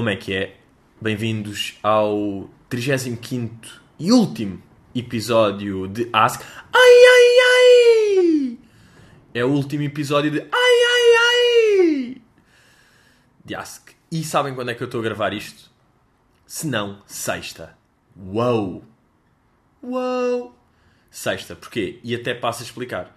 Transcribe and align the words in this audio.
Como 0.00 0.08
é 0.08 0.16
que 0.16 0.32
é? 0.32 0.56
Bem-vindos 0.98 1.78
ao 1.82 2.48
35 2.70 3.68
e 3.98 4.10
último 4.10 4.62
episódio 4.94 5.86
de 5.86 6.08
Ask. 6.10 6.40
Ai 6.72 7.04
ai 7.12 7.36
ai! 7.44 8.58
É 9.34 9.44
o 9.44 9.50
último 9.50 9.82
episódio 9.82 10.30
de 10.30 10.40
Ai 10.40 10.48
ai 10.50 11.16
ai! 11.18 12.22
De 13.44 13.54
Ask. 13.54 13.90
E 14.10 14.24
sabem 14.24 14.54
quando 14.54 14.70
é 14.70 14.74
que 14.74 14.82
eu 14.82 14.86
estou 14.86 15.00
a 15.00 15.04
gravar 15.04 15.34
isto? 15.34 15.70
Se 16.46 16.66
não, 16.66 17.02
sexta. 17.04 17.76
Uou! 18.16 18.82
Uou! 19.82 20.56
Sexta, 21.10 21.54
porquê? 21.54 22.00
E 22.02 22.14
até 22.14 22.32
passo 22.32 22.62
a 22.62 22.64
explicar 22.64 23.14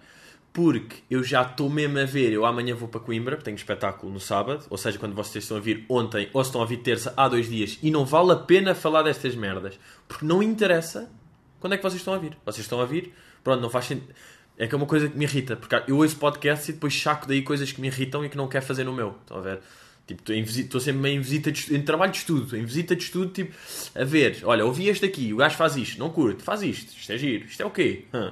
porque 0.54 0.98
eu 1.10 1.24
já 1.24 1.42
estou 1.42 1.68
mesmo 1.68 1.98
a 1.98 2.04
ver. 2.04 2.32
Eu 2.32 2.46
amanhã 2.46 2.76
vou 2.76 2.88
para 2.88 3.00
Coimbra, 3.00 3.36
tenho 3.36 3.56
espetáculo 3.56 4.10
no 4.10 4.20
sábado, 4.20 4.64
ou 4.70 4.78
seja, 4.78 4.96
quando 4.96 5.12
vocês 5.12 5.42
estão 5.42 5.56
a 5.56 5.60
vir 5.60 5.84
ontem 5.88 6.30
ou 6.32 6.40
estão 6.40 6.62
a 6.62 6.64
vir 6.64 6.76
terça, 6.76 7.12
há 7.16 7.28
dois 7.28 7.48
dias, 7.48 7.76
e 7.82 7.90
não 7.90 8.06
vale 8.06 8.32
a 8.32 8.36
pena 8.36 8.72
falar 8.72 9.02
destas 9.02 9.34
merdas, 9.34 9.78
porque 10.06 10.24
não 10.24 10.40
interessa 10.40 11.10
quando 11.58 11.72
é 11.72 11.76
que 11.76 11.82
vocês 11.82 12.00
estão 12.00 12.14
a 12.14 12.18
vir. 12.18 12.38
Vocês 12.46 12.64
estão 12.64 12.80
a 12.80 12.86
vir, 12.86 13.12
pronto, 13.42 13.60
não 13.60 13.68
faz 13.68 13.86
sentido. 13.86 14.14
É 14.56 14.68
que 14.68 14.74
é 14.74 14.78
uma 14.78 14.86
coisa 14.86 15.08
que 15.08 15.18
me 15.18 15.24
irrita, 15.24 15.56
porque 15.56 15.82
eu 15.88 15.96
ouço 15.96 16.16
podcasts 16.16 16.68
e 16.68 16.72
depois 16.72 17.02
saco 17.02 17.26
daí 17.26 17.42
coisas 17.42 17.72
que 17.72 17.80
me 17.80 17.88
irritam 17.88 18.24
e 18.24 18.28
que 18.28 18.36
não 18.36 18.46
quero 18.46 18.64
fazer 18.64 18.84
no 18.84 18.92
meu. 18.92 19.16
Estão 19.22 19.38
a 19.38 19.40
ver? 19.40 19.60
Tipo, 20.06 20.32
estou 20.32 20.80
sempre 20.80 21.00
meio 21.00 21.16
em 21.16 21.20
visita 21.20 21.50
de, 21.50 21.74
em 21.74 21.82
trabalho 21.82 22.12
de 22.12 22.18
estudo, 22.18 22.56
em 22.56 22.64
visita 22.64 22.94
de 22.94 23.02
estudo, 23.02 23.32
tipo, 23.32 23.52
a 23.92 24.04
ver, 24.04 24.38
olha, 24.44 24.64
ouvi 24.64 24.88
este 24.88 25.04
aqui, 25.04 25.32
o 25.32 25.38
gajo 25.38 25.56
faz 25.56 25.74
isto, 25.76 25.98
não 25.98 26.10
curte, 26.10 26.44
faz 26.44 26.62
isto, 26.62 26.94
isto 26.96 27.10
é 27.10 27.18
giro, 27.18 27.46
isto 27.46 27.60
é 27.60 27.66
o 27.66 27.70
quê? 27.70 28.04
Hum. 28.14 28.30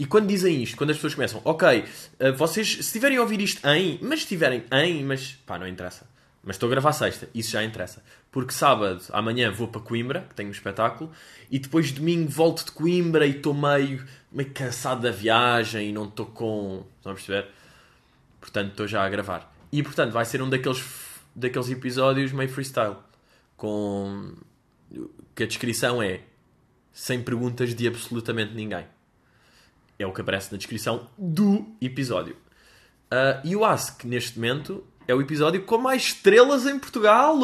E 0.00 0.06
quando 0.06 0.28
dizem 0.28 0.62
isto, 0.62 0.78
quando 0.78 0.88
as 0.88 0.96
pessoas 0.96 1.14
começam, 1.14 1.42
ok, 1.44 1.84
uh, 1.84 2.32
vocês, 2.34 2.72
se 2.72 2.80
estiverem 2.80 3.18
a 3.18 3.20
ouvir 3.20 3.38
isto 3.38 3.68
em, 3.68 3.98
mas 4.00 4.20
estiverem 4.20 4.64
em, 4.72 5.04
mas 5.04 5.32
pá, 5.44 5.58
não 5.58 5.68
interessa. 5.68 6.08
Mas 6.42 6.56
estou 6.56 6.68
a 6.68 6.70
gravar 6.70 6.94
sexta, 6.94 7.28
isso 7.34 7.50
já 7.50 7.62
interessa. 7.62 8.02
Porque 8.32 8.50
sábado, 8.50 9.02
amanhã, 9.10 9.52
vou 9.52 9.68
para 9.68 9.82
Coimbra, 9.82 10.24
que 10.26 10.34
tenho 10.34 10.48
um 10.48 10.52
espetáculo, 10.52 11.12
e 11.50 11.58
depois 11.58 11.92
domingo 11.92 12.30
volto 12.30 12.64
de 12.64 12.72
Coimbra 12.72 13.26
e 13.26 13.32
estou 13.32 13.52
meio, 13.52 14.02
meio 14.32 14.50
cansado 14.52 15.02
da 15.02 15.10
viagem 15.10 15.90
e 15.90 15.92
não 15.92 16.06
estou 16.06 16.24
com. 16.24 16.82
Estão 16.96 17.12
a 17.12 17.14
perceber? 17.14 17.48
Portanto, 18.40 18.70
estou 18.70 18.88
já 18.88 19.04
a 19.04 19.08
gravar. 19.10 19.54
E 19.70 19.82
portanto, 19.82 20.12
vai 20.12 20.24
ser 20.24 20.40
um 20.40 20.48
daqueles, 20.48 20.82
daqueles 21.36 21.68
episódios 21.68 22.32
meio 22.32 22.48
freestyle. 22.48 22.96
Com. 23.54 24.32
que 25.34 25.42
a 25.42 25.46
descrição 25.46 26.02
é 26.02 26.20
sem 26.90 27.22
perguntas 27.22 27.74
de 27.74 27.86
absolutamente 27.86 28.54
ninguém. 28.54 28.86
É 30.00 30.06
o 30.06 30.14
que 30.14 30.22
aparece 30.22 30.50
na 30.50 30.56
descrição 30.56 31.10
do 31.18 31.76
episódio. 31.78 32.34
Uh, 33.12 33.44
e 33.44 33.54
o 33.54 33.66
Ask, 33.66 34.02
neste 34.04 34.38
momento, 34.38 34.82
é 35.06 35.14
o 35.14 35.20
episódio 35.20 35.62
com 35.62 35.76
mais 35.76 36.04
estrelas 36.04 36.64
em 36.64 36.78
Portugal. 36.78 37.38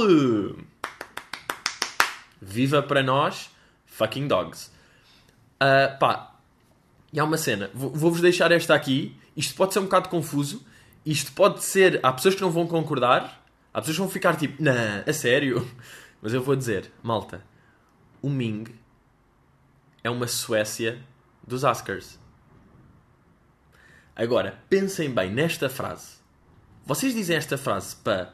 Viva 2.40 2.82
para 2.82 3.02
nós, 3.02 3.50
fucking 3.84 4.26
dogs. 4.26 4.70
Uh, 5.62 5.98
pá, 5.98 6.34
e 7.12 7.20
há 7.20 7.24
uma 7.24 7.36
cena. 7.36 7.70
Vou-vos 7.74 8.22
deixar 8.22 8.50
esta 8.50 8.74
aqui. 8.74 9.14
Isto 9.36 9.54
pode 9.54 9.74
ser 9.74 9.80
um 9.80 9.84
bocado 9.84 10.08
confuso. 10.08 10.64
Isto 11.04 11.32
pode 11.32 11.62
ser. 11.62 12.00
Há 12.02 12.10
pessoas 12.10 12.36
que 12.36 12.40
não 12.40 12.50
vão 12.50 12.66
concordar. 12.66 13.44
Há 13.74 13.80
pessoas 13.80 13.98
que 13.98 14.02
vão 14.02 14.10
ficar 14.10 14.34
tipo, 14.34 14.62
não, 14.62 14.72
a 15.06 15.12
sério. 15.12 15.70
Mas 16.22 16.32
eu 16.32 16.42
vou 16.42 16.56
dizer, 16.56 16.90
malta, 17.02 17.44
o 18.22 18.30
Ming 18.30 18.64
é 20.02 20.08
uma 20.08 20.26
Suécia 20.26 21.02
dos 21.46 21.62
Oscars. 21.62 22.18
Agora, 24.16 24.58
pensem 24.70 25.10
bem 25.10 25.30
nesta 25.30 25.68
frase. 25.68 26.16
Vocês 26.86 27.12
dizem 27.12 27.36
esta 27.36 27.58
frase 27.58 27.94
para 27.96 28.32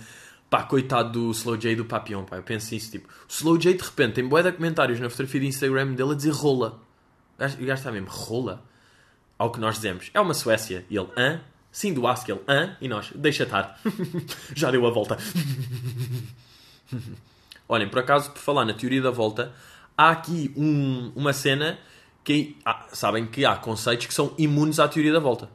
Pá, 0.55 0.63
coitado 0.63 1.11
do 1.11 1.33
Slow 1.33 1.57
J 1.57 1.75
do 1.75 1.85
Papillon, 1.85 2.23
pá. 2.23 2.37
Eu 2.37 2.43
penso 2.45 2.77
isso, 2.77 2.93
tipo... 2.93 3.09
O 3.09 3.29
Slow 3.29 3.59
J, 3.59 3.75
de 3.75 3.83
repente, 3.83 4.13
tem 4.13 4.29
boé 4.29 4.41
de 4.41 4.53
comentários 4.53 5.01
na 5.01 5.11
fotografia 5.11 5.41
de 5.41 5.49
Instagram 5.49 5.95
dele 5.95 6.13
a 6.13 6.15
dizer 6.15 6.31
rola. 6.31 6.81
O 7.37 7.41
gajo 7.41 7.61
está 7.61 7.91
mesmo, 7.91 8.07
rola? 8.09 8.63
Ao 9.37 9.51
que 9.51 9.59
nós 9.59 9.75
dizemos. 9.75 10.13
É 10.15 10.21
uma 10.21 10.33
Suécia. 10.33 10.87
E 10.89 10.97
ele, 10.97 11.09
hã? 11.17 11.41
Sim, 11.73 11.93
do 11.93 12.07
Ask, 12.07 12.29
ele, 12.29 12.41
hã? 12.47 12.77
E 12.81 12.87
nós, 12.87 13.11
deixa 13.17 13.43
estar. 13.43 13.81
Já 14.55 14.71
deu 14.71 14.87
a 14.87 14.91
volta. 14.93 15.19
Olhem, 17.69 17.89
por 17.89 17.99
acaso, 17.99 18.31
por 18.31 18.39
falar 18.39 18.65
na 18.65 18.75
teoria 18.75 19.03
da 19.03 19.11
volta, 19.11 19.53
há 19.99 20.11
aqui 20.11 20.55
um, 20.57 21.11
uma 21.17 21.33
cena 21.33 21.81
que... 22.23 22.57
Ah, 22.65 22.87
sabem 22.93 23.27
que 23.27 23.45
há 23.45 23.57
conceitos 23.57 24.07
que 24.07 24.15
são 24.15 24.33
imunes 24.39 24.79
à 24.79 24.87
teoria 24.87 25.13
da 25.13 25.19
volta. 25.19 25.51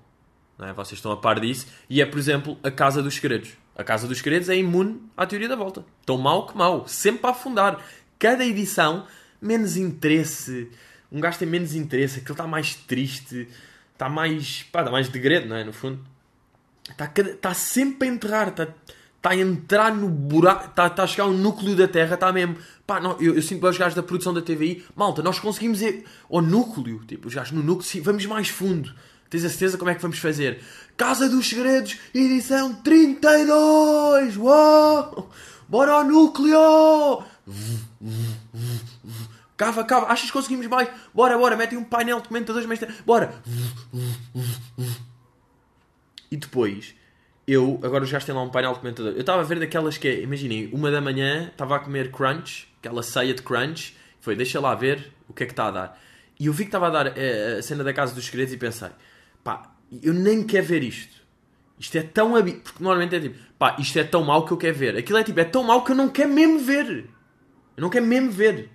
Não 0.57 0.67
é? 0.67 0.73
Vocês 0.73 0.97
estão 0.97 1.13
a 1.13 1.15
par 1.15 1.39
disso. 1.39 1.67
E 1.89 2.01
é, 2.01 2.05
por 2.05 2.19
exemplo, 2.19 2.57
a 2.61 2.69
Casa 2.69 3.01
dos 3.01 3.15
Segredos. 3.15 3.51
A 3.79 3.83
Casa 3.85 4.09
dos 4.09 4.17
Segredos 4.17 4.49
é 4.49 4.57
imune 4.57 5.01
à 5.15 5.25
teoria 5.25 5.47
da 5.47 5.55
volta. 5.55 5.85
Tão 6.05 6.17
mau 6.17 6.45
que 6.45 6.57
mau. 6.57 6.85
Sempre 6.85 7.21
para 7.21 7.29
afundar. 7.29 7.81
Cada 8.19 8.45
edição, 8.45 9.07
menos 9.41 9.77
interesse. 9.77 10.69
Um 11.09 11.21
gajo 11.21 11.39
tem 11.39 11.47
menos 11.47 11.73
interesse. 11.73 12.19
Aquele 12.19 12.33
está 12.33 12.45
mais 12.45 12.75
triste. 12.75 13.47
Está 13.93 14.09
mais... 14.09 14.63
Pá, 14.63 14.81
está 14.81 14.91
mais 14.91 15.07
degredo, 15.07 15.47
não 15.47 15.55
é? 15.55 15.63
No 15.63 15.71
fundo. 15.71 16.05
Está, 16.89 17.09
está 17.15 17.53
sempre 17.53 18.09
a 18.09 18.11
enterrar. 18.11 18.49
Está... 18.49 18.67
Está 19.15 19.31
a 19.31 19.35
entrar 19.35 19.93
no 19.93 20.07
buraco, 20.07 20.69
está, 20.69 20.87
está 20.87 21.03
a 21.03 21.07
chegar 21.07 21.25
ao 21.25 21.33
núcleo 21.33 21.75
da 21.75 21.89
Terra, 21.89 22.13
está 22.13 22.31
mesmo. 22.31 22.55
Pá, 22.87 23.01
não, 23.01 23.19
eu, 23.19 23.35
eu 23.35 23.41
sinto 23.41 23.59
para 23.59 23.69
os 23.69 23.77
gajos 23.77 23.93
da 23.93 24.01
produção 24.01 24.33
da 24.33 24.41
TVI, 24.41 24.85
malta, 24.95 25.21
nós 25.21 25.37
conseguimos 25.41 25.81
ir 25.81 26.05
ao 26.31 26.41
núcleo, 26.41 27.01
tipo, 27.05 27.27
os 27.27 27.33
gajos 27.35 27.51
no 27.51 27.61
núcleo, 27.61 27.85
sim, 27.85 27.99
vamos 27.99 28.25
mais 28.25 28.47
fundo. 28.47 28.95
Tens 29.29 29.45
a 29.45 29.49
certeza 29.49 29.77
como 29.77 29.91
é 29.91 29.95
que 29.95 30.01
vamos 30.01 30.17
fazer? 30.17 30.59
Casa 30.97 31.29
dos 31.29 31.47
Segredos, 31.47 31.97
edição 32.15 32.73
32! 32.73 34.37
Uau! 34.37 35.29
Bora 35.67 35.91
ao 35.91 36.03
núcleo! 36.03 37.23
Cava, 39.55 39.83
cava, 39.83 40.07
achas 40.07 40.27
que 40.27 40.33
conseguimos 40.33 40.65
mais? 40.65 40.89
Bora, 41.13 41.37
bora, 41.37 41.55
metem 41.55 41.77
um 41.77 41.83
painel 41.83 42.21
de 42.21 42.27
comentadores, 42.27 42.67
mas... 42.67 42.79
bora! 43.05 43.35
E 46.31 46.35
depois, 46.35 46.95
eu, 47.45 47.79
agora 47.83 48.03
os 48.03 48.11
gajos 48.11 48.25
têm 48.25 48.33
lá 48.33 48.41
um 48.41 48.49
painel 48.49 48.73
de 48.73 48.79
comentador. 48.79 49.11
Eu 49.13 49.21
estava 49.21 49.41
a 49.41 49.45
ver 49.45 49.59
daquelas 49.59 49.95
que 49.95 50.07
é, 50.07 50.21
imaginem, 50.21 50.71
uma 50.73 50.89
da 50.89 51.01
manhã 51.01 51.49
estava 51.51 51.75
a 51.75 51.79
comer 51.79 52.11
crunch, 52.11 52.67
aquela 52.79 53.03
ceia 53.03 53.33
de 53.35 53.43
crunch, 53.43 53.95
foi, 54.19 54.35
deixa 54.35 54.59
lá 54.59 54.73
ver 54.73 55.11
o 55.27 55.33
que 55.33 55.43
é 55.43 55.45
que 55.45 55.53
está 55.53 55.67
a 55.67 55.71
dar. 55.71 56.01
E 56.39 56.47
eu 56.47 56.53
vi 56.53 56.63
que 56.63 56.69
estava 56.69 56.87
a 56.87 56.89
dar 56.89 57.17
eh, 57.17 57.57
a 57.59 57.61
cena 57.61 57.83
da 57.83 57.93
Casa 57.93 58.15
dos 58.15 58.25
Segredos 58.25 58.53
e 58.53 58.57
pensei, 58.57 58.89
pá, 59.43 59.75
eu 60.01 60.13
nem 60.13 60.43
quero 60.43 60.65
ver 60.65 60.83
isto. 60.83 61.19
Isto 61.79 61.97
é 61.97 62.03
tão. 62.03 62.31
Porque 62.33 62.83
normalmente 62.83 63.15
é 63.15 63.19
tipo, 63.19 63.37
pá, 63.57 63.75
isto 63.79 63.97
é 63.97 64.03
tão 64.03 64.23
mau 64.23 64.45
que 64.45 64.51
eu 64.51 64.57
quero 64.57 64.77
ver. 64.77 64.97
Aquilo 64.97 65.17
é 65.17 65.23
tipo, 65.23 65.39
é 65.39 65.45
tão 65.45 65.63
mau 65.63 65.83
que 65.83 65.91
eu 65.91 65.95
não 65.95 66.09
quero 66.09 66.29
mesmo 66.29 66.59
ver. 66.59 67.09
Eu 67.77 67.81
não 67.81 67.89
quero 67.89 68.05
mesmo 68.05 68.31
ver. 68.31 68.69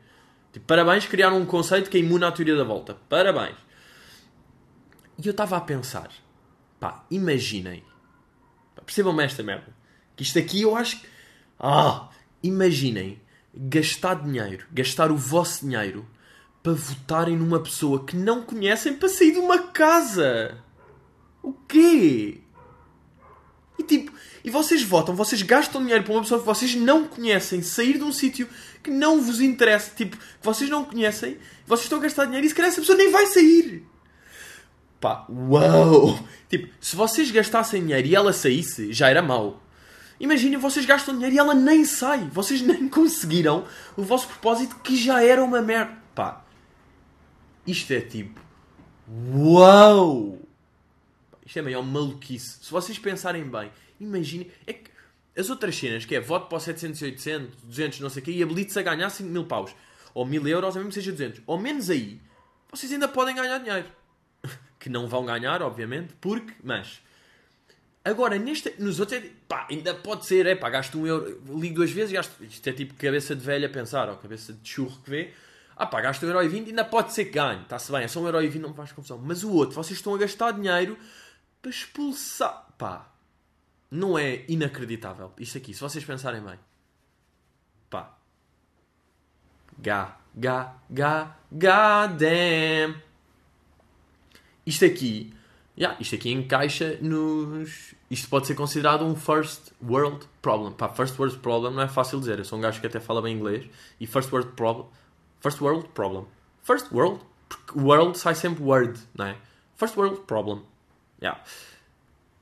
Tipo, 0.53 0.67
parabéns, 0.67 1.07
criaram 1.07 1.39
um 1.39 1.47
conceito 1.47 1.91
que 1.91 1.99
é 1.99 2.01
imune 2.01 2.25
à 2.25 2.33
teoria 2.33 2.57
da 2.57 2.65
volta. 2.65 2.97
Parabéns. 3.09 3.57
E 5.19 5.27
eu 5.27 5.33
estava 5.33 5.57
a 5.57 5.61
pensar, 5.61 6.11
pá, 6.81 7.05
imaginem. 7.11 7.85
Percebam-me 8.85 9.25
esta 9.25 9.43
merda. 9.43 9.75
Que 10.17 10.23
isto 10.23 10.39
aqui 10.39 10.63
eu 10.63 10.77
acho 10.77 11.01
que. 11.01 11.07
Ah! 11.59 12.09
Imaginem 12.43 13.21
gastar 13.55 14.23
dinheiro, 14.23 14.67
gastar 14.73 15.11
o 15.11 15.17
vosso 15.17 15.65
dinheiro 15.65 16.07
para 16.65 16.73
votarem 16.73 17.37
numa 17.37 17.61
pessoa 17.61 18.07
que 18.07 18.17
não 18.17 18.41
conhecem 18.41 18.95
para 18.95 19.11
sair 19.11 19.33
de 19.33 19.39
uma 19.39 19.59
casa. 19.65 20.57
O 21.43 21.53
quê? 21.53 22.41
E 23.79 23.83
tipo, 23.83 24.11
e 24.43 24.49
vocês 24.49 24.83
votam, 24.83 25.15
vocês 25.15 25.43
gastam 25.43 25.83
dinheiro 25.83 26.03
para 26.05 26.15
uma 26.15 26.23
pessoa 26.23 26.41
que 26.41 26.47
vocês 26.47 26.75
não 26.75 27.07
conhecem, 27.07 27.61
sair 27.61 27.99
de 27.99 28.05
um 28.05 28.11
sítio 28.11 28.49
que 28.83 28.91
não 28.91 29.21
vos 29.21 29.43
interessa, 29.43 29.93
tipo, 29.95 30.17
que 30.17 30.25
vocês 30.43 30.71
não 30.71 30.87
conhecem, 30.87 31.37
vocês 31.67 31.85
estão 31.85 31.99
a 31.99 32.03
gastar 32.03 32.25
dinheiro 32.25 32.47
e 32.47 32.49
se 32.49 32.55
calhar 32.55 32.71
essa 32.71 32.81
pessoa 32.81 32.97
nem 32.97 33.13
vai 33.13 33.27
sair. 33.27 33.87
Pá, 34.99 35.27
uau! 35.29 36.19
Tipo, 36.49 36.73
se 36.81 36.97
vocês 36.97 37.31
gastassem 37.31 37.83
dinheiro 37.83 38.09
e 38.09 38.15
ela 38.15 38.33
saísse, 38.33 38.91
já 38.91 39.11
era 39.11 39.21
mau. 39.21 39.63
Imaginem, 40.19 40.57
vocês 40.57 40.87
gastam 40.87 41.15
dinheiro 41.15 41.35
e 41.35 41.39
ela 41.39 41.53
nem 41.53 41.85
sai. 41.85 42.27
Vocês 42.33 42.63
nem 42.65 42.89
conseguiram 42.89 43.67
o 43.99 44.03
vosso 44.03 44.29
propósito 44.29 44.77
que 44.77 44.97
já 44.97 45.23
era 45.23 45.45
uma 45.45 45.61
merda. 45.61 46.03
Pá, 46.15 46.44
isto 47.67 47.93
é 47.93 48.01
tipo, 48.01 48.41
uau! 49.09 50.39
Isto 51.45 51.59
é 51.59 51.63
meio 51.63 51.83
maluquice. 51.83 52.65
Se 52.65 52.71
vocês 52.71 52.99
pensarem 52.99 53.45
bem, 53.45 53.71
imaginem. 54.01 54.51
É 54.67 54.73
que 54.73 54.91
as 55.37 55.51
outras 55.51 55.77
cenas, 55.77 56.05
que 56.05 56.15
é 56.15 56.21
voto 56.21 56.49
para 56.49 56.57
o 56.57 56.61
700 56.61 57.01
e 57.01 57.05
800, 57.07 57.57
200, 57.65 58.01
não 58.01 58.09
sei 58.09 58.23
o 58.23 58.25
quê, 58.25 58.31
e 58.31 58.43
habilite-se 58.43 58.79
a 58.79 58.83
ganhar 58.83 59.11
5 59.11 59.29
mil 59.29 59.45
paus, 59.45 59.75
ou 60.15 60.25
1000 60.25 60.47
euros, 60.49 60.77
ou 60.77 60.81
mesmo 60.81 60.93
seja 60.93 61.11
200, 61.11 61.43
ou 61.47 61.59
menos 61.59 61.91
aí, 61.91 62.21
vocês 62.71 62.93
ainda 62.93 63.09
podem 63.09 63.35
ganhar 63.35 63.59
dinheiro. 63.59 63.87
que 64.79 64.89
não 64.89 65.09
vão 65.09 65.25
ganhar, 65.25 65.63
obviamente, 65.63 66.15
porque, 66.21 66.55
mas. 66.63 67.03
Agora, 68.05 68.39
neste, 68.39 68.75
nos 68.79 69.01
outros, 69.01 69.19
é, 69.19 69.31
pá, 69.49 69.67
ainda 69.71 69.95
pode 69.95 70.27
ser, 70.27 70.45
é 70.47 70.55
pá, 70.55 70.69
gasto 70.69 70.99
um 70.99 71.07
euro, 71.07 71.43
ligo 71.59 71.77
duas 71.77 71.91
vezes, 71.91 72.13
gasto, 72.13 72.45
isto 72.45 72.69
é 72.69 72.73
tipo 72.73 72.93
cabeça 72.95 73.35
de 73.35 73.43
velha 73.43 73.67
a 73.67 73.71
pensar, 73.71 74.11
ou 74.11 74.17
cabeça 74.17 74.53
de 74.53 74.69
churro 74.69 75.01
que 75.03 75.11
vê, 75.11 75.33
ah 75.77 75.87
pá, 75.87 76.01
gasto 76.01 76.25
um 76.25 76.29
euro 76.29 76.43
e 76.43 76.49
vinte, 76.49 76.69
ainda 76.69 76.85
pode 76.85 77.13
ser 77.13 77.27
que 77.27 77.33
ganhe, 77.33 77.63
está-se 77.63 77.91
bem, 77.91 78.03
é 78.03 78.09
só 78.09 78.21
um 78.21 78.27
euro 78.27 78.43
e 78.43 78.49
vinte, 78.49 78.63
não 78.63 78.71
me 78.71 78.77
faz 78.77 78.93
confusão. 78.93 79.19
Mas 79.19 79.43
o 79.45 79.53
outro, 79.53 79.75
vocês 79.75 79.99
estão 79.99 80.15
a 80.15 80.19
gastar 80.19 80.53
dinheiro 80.53 80.99
para 81.61 81.71
expulsar. 81.71 82.67
Pá, 82.79 83.09
não 83.91 84.19
é 84.19 84.45
inacreditável 84.49 85.33
isto 85.39 85.59
aqui, 85.59 85.73
se 85.73 85.81
vocês 85.81 86.05
pensarem 86.05 86.41
bem. 86.41 86.59
Pá. 87.91 88.17
Gá, 89.79 90.17
gá, 90.35 90.75
gá, 90.91 91.37
gá, 91.51 92.07
damn. 92.07 93.03
Isto 94.67 94.85
aqui, 94.85 95.35
yeah, 95.77 95.97
isto 96.01 96.15
aqui 96.15 96.31
encaixa 96.31 96.99
nos. 97.01 97.95
Isto 98.11 98.29
pode 98.29 98.47
ser 98.47 98.55
considerado 98.55 99.05
um 99.05 99.17
first 99.17 99.73
world 99.83 100.27
problem. 100.41 100.73
Pá, 100.73 100.89
first 100.89 101.19
world 101.19 101.39
problem 101.39 101.75
não 101.75 101.83
é 101.83 101.89
fácil 101.89 102.21
dizer. 102.21 102.39
Eu 102.39 102.45
sou 102.45 102.59
um 102.59 102.63
gajo 102.63 102.81
que 102.81 102.87
até 102.87 103.01
fala 103.01 103.21
bem 103.21 103.37
inglês. 103.37 103.69
E 103.99 104.07
first 104.07 104.33
world 104.33 104.53
problem. 104.53 104.87
First 105.45 105.61
world 105.61 105.89
problem. 105.93 106.25
First 106.63 106.91
world, 106.91 107.21
porque 107.51 107.79
world 107.79 108.17
sai 108.19 108.35
sempre 108.35 108.65
word, 108.65 108.99
não 109.15 109.27
é? 109.27 109.37
First 109.77 109.95
world 109.95 110.23
problem. 110.23 110.63
Yeah. 111.21 111.39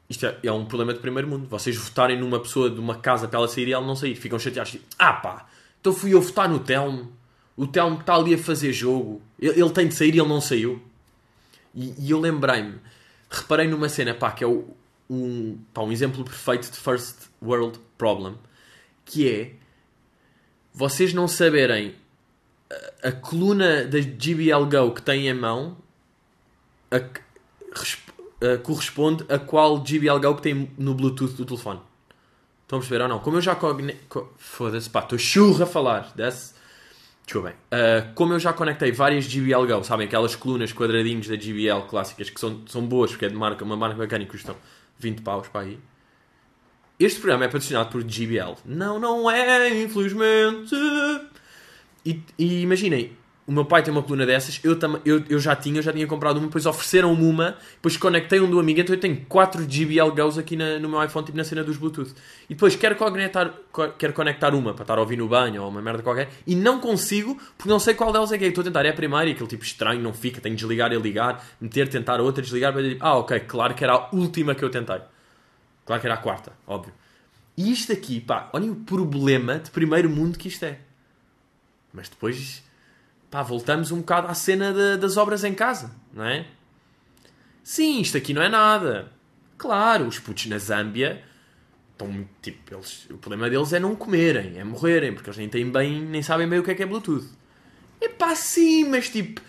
Isto 0.09 0.27
é, 0.27 0.39
é, 0.45 0.53
um 0.53 0.65
problema 0.67 0.95
de 0.95 1.01
primeiro 1.01 1.27
mundo. 1.27 1.49
Vocês 1.49 1.77
votarem 1.77 2.17
numa 2.21 2.39
pessoa 2.39 2.71
de 2.71 2.79
uma 2.79 2.95
casa 2.95 3.27
para 3.27 3.41
ela 3.41 3.49
sair 3.49 3.67
e 3.67 3.73
ela 3.73 3.85
não 3.85 3.97
sair. 3.97 4.15
Ficam 4.15 4.39
chateados. 4.39 4.71
Tipo, 4.71 4.85
ah 5.01 5.15
pá, 5.15 5.49
então 5.81 5.93
fui 5.93 6.15
eu 6.15 6.21
votar 6.21 6.49
no 6.49 6.61
Telmo. 6.61 7.13
O 7.57 7.67
Telmo 7.67 7.99
está 7.99 8.15
ali 8.15 8.35
a 8.35 8.39
fazer 8.39 8.73
jogo. 8.73 9.21
Ele, 9.37 9.61
ele 9.61 9.71
tem 9.71 9.89
de 9.89 9.97
sair 9.97 10.15
e 10.15 10.21
ele 10.21 10.29
não 10.29 10.41
saiu. 10.41 10.81
E, 11.75 12.07
e 12.07 12.11
eu 12.13 12.21
lembrei-me, 12.21 12.79
reparei 13.29 13.67
numa 13.67 13.89
cena, 13.89 14.15
pá, 14.15 14.31
que 14.31 14.45
é 14.45 14.47
o, 14.47 14.65
um, 15.11 15.59
pá, 15.75 15.83
um 15.83 15.91
exemplo 15.91 16.23
perfeito 16.23 16.71
de 16.71 16.77
first 16.77 17.23
world 17.43 17.81
problem. 17.99 18.39
Que 19.05 19.29
é 19.29 19.55
vocês 20.73 21.13
não 21.13 21.27
saberem 21.27 21.97
a, 23.03 23.09
a 23.09 23.13
coluna 23.13 23.85
da 23.85 23.99
GBL 24.01 24.65
Go 24.71 24.93
que 24.93 25.03
têm 25.03 25.29
em 25.29 25.35
mão. 25.35 25.77
A, 26.91 26.99
uh, 26.99 28.59
corresponde 28.63 29.25
a 29.29 29.39
qual 29.39 29.85
GBL 29.85 30.19
Go 30.21 30.35
que 30.37 30.43
tem 30.43 30.71
no 30.79 30.95
Bluetooth 30.95 31.35
do 31.35 31.45
telefone. 31.45 31.81
Estão 32.63 32.79
a 32.79 32.81
perceber 32.81 33.03
ou 33.03 33.09
não? 33.09 33.19
Como 33.19 33.37
eu 33.37 33.41
já 33.41 33.55
cogne... 33.55 33.95
Co... 34.09 34.33
Foda-se, 34.37 34.89
pá, 34.89 35.01
estou 35.01 35.63
a 35.63 35.67
falar. 35.67 36.13
Desce. 36.15 36.55
Desculpem. 37.25 37.53
Uh, 37.53 38.13
como 38.15 38.33
eu 38.33 38.39
já 38.39 38.53
conectei 38.53 38.91
várias 38.93 39.25
GBL 39.25 39.67
Go, 39.67 39.85
sabem? 39.85 40.07
Aquelas 40.07 40.35
colunas 40.35 40.73
quadradinhos 40.73 41.29
da 41.29 41.37
GBL 41.37 41.87
clássicas 41.89 42.31
que 42.31 42.41
são, 42.41 42.63
são 42.67 42.85
boas, 42.87 43.11
porque 43.11 43.27
é 43.27 43.29
de 43.29 43.37
marca, 43.37 43.65
uma 43.65 43.77
marca 43.77 43.97
bacana 43.97 44.25
e 44.25 44.27
custam 44.27 44.57
20 44.99 45.23
paus 45.23 45.49
para 45.49 45.63
aí. 45.63 45.79
Este 46.99 47.21
programa 47.21 47.45
é 47.45 47.49
patrocinado 47.49 47.91
por 47.91 48.03
GBL. 48.03 48.55
Não, 48.65 48.99
não 48.99 49.31
é, 49.31 49.83
infelizmente. 49.83 50.75
E, 52.05 52.21
e 52.39 52.63
imaginem, 52.63 53.13
o 53.47 53.51
meu 53.51 53.65
pai 53.65 53.83
tem 53.83 53.93
uma 53.93 54.03
coluna 54.03 54.25
dessas, 54.25 54.61
eu, 54.63 54.79
tam, 54.79 55.01
eu, 55.05 55.25
eu 55.29 55.39
já 55.39 55.57
tinha, 55.57 55.79
eu 55.79 55.83
já 55.83 55.93
tinha 55.93 56.07
comprado 56.07 56.37
uma, 56.37 56.47
depois 56.47 56.65
ofereceram-me 56.65 57.25
uma, 57.25 57.57
depois 57.75 57.97
conectei 57.97 58.41
um 58.41 58.49
do 58.49 58.61
amigo, 58.61 58.81
então 58.81 58.95
eu 58.95 59.01
tenho 59.01 59.25
4 59.29 59.65
GBL 59.65 60.11
Go's 60.15 60.39
aqui 60.39 60.57
na, 60.57 60.79
no 60.79 60.89
meu 60.89 61.03
iPhone, 61.03 61.27
tipo 61.27 61.37
na 61.37 61.43
cena 61.43 61.65
dos 61.65 61.77
Bluetooth. 61.77 62.15
E 62.49 62.55
depois 62.55 62.77
quero 62.77 62.95
conectar, 62.95 63.53
quero 63.99 64.13
conectar 64.13 64.55
uma 64.55 64.73
para 64.75 64.85
estar 64.85 64.97
a 64.97 65.01
ouvir 65.01 65.17
no 65.17 65.27
banho 65.27 65.63
ou 65.63 65.69
uma 65.69 65.83
merda 65.83 66.03
qualquer, 66.03 66.31
e 66.47 66.55
não 66.55 66.79
consigo, 66.81 67.37
porque 67.57 67.69
não 67.69 67.81
sei 67.81 67.95
qual 67.95 68.13
delas 68.13 68.31
é 68.31 68.39
que 68.39 68.45
é. 68.45 68.49
Estou 68.49 68.63
a 68.63 68.65
tentar, 68.65 68.87
é 68.87 68.91
a 68.91 68.95
primeira, 68.95 69.29
e 69.29 69.33
aquele 69.33 69.49
tipo 69.49 69.65
estranho, 69.65 70.01
não 70.01 70.13
fica, 70.15 70.41
tenho 70.41 70.55
de 70.55 70.61
desligar 70.61 70.93
e 70.93 70.97
ligar, 70.97 71.45
meter, 71.61 71.89
tentar 71.89 72.21
outra, 72.21 72.43
desligar, 72.43 72.73
dizer, 72.73 72.99
ah 73.01 73.19
ok, 73.19 73.41
claro 73.41 73.75
que 73.75 73.83
era 73.83 73.95
a 73.95 74.09
última 74.15 74.55
que 74.55 74.65
eu 74.65 74.71
tentei. 74.71 75.01
Claro 75.85 76.01
que 76.01 76.07
era 76.07 76.15
a 76.15 76.19
quarta, 76.19 76.53
óbvio. 76.65 76.93
E 77.57 77.73
isto 77.73 77.93
aqui, 77.93 78.21
pá, 78.21 78.49
olhem 78.53 78.71
o 78.71 78.77
problema 78.77 79.59
de 79.59 79.71
primeiro 79.71 80.09
mundo 80.09 80.39
que 80.39 80.47
isto 80.47 80.65
é. 80.65 80.79
Mas 81.93 82.09
depois 82.09 82.63
pá, 83.31 83.43
voltamos 83.43 83.91
um 83.91 83.99
bocado 83.99 84.29
à 84.29 84.35
cena 84.35 84.73
de, 84.73 84.99
das 84.99 85.17
obras 85.17 85.43
em 85.45 85.55
casa, 85.55 85.91
não 86.13 86.25
é? 86.25 86.47
Sim, 87.63 88.01
isto 88.01 88.17
aqui 88.17 88.35
não 88.35 88.43
é 88.43 88.49
nada. 88.49 89.11
Claro, 89.57 90.07
os 90.07 90.19
putos 90.19 90.47
na 90.47 90.59
Zâmbia 90.59 91.23
estão, 91.93 92.29
tipo, 92.41 92.75
eles, 92.75 93.07
o 93.11 93.17
problema 93.17 93.49
deles 93.49 93.73
é 93.73 93.79
não 93.79 93.95
comerem, 93.95 94.59
é 94.59 94.65
morrerem, 94.65 95.15
porque 95.15 95.31
eles 95.31 95.39
nem 95.39 95.49
têm 95.49 95.71
bem, 95.71 96.01
nem 96.03 96.23
sabem 96.23 96.49
bem 96.49 96.59
o 96.59 96.63
que 96.63 96.73
é 96.73 96.75
que 96.75 96.83
é 96.83 96.87
Bluetooth. 96.87 97.29
É 98.01 98.09
pá, 98.09 98.35
sim, 98.35 98.89
mas 98.89 99.09
tipo, 99.09 99.41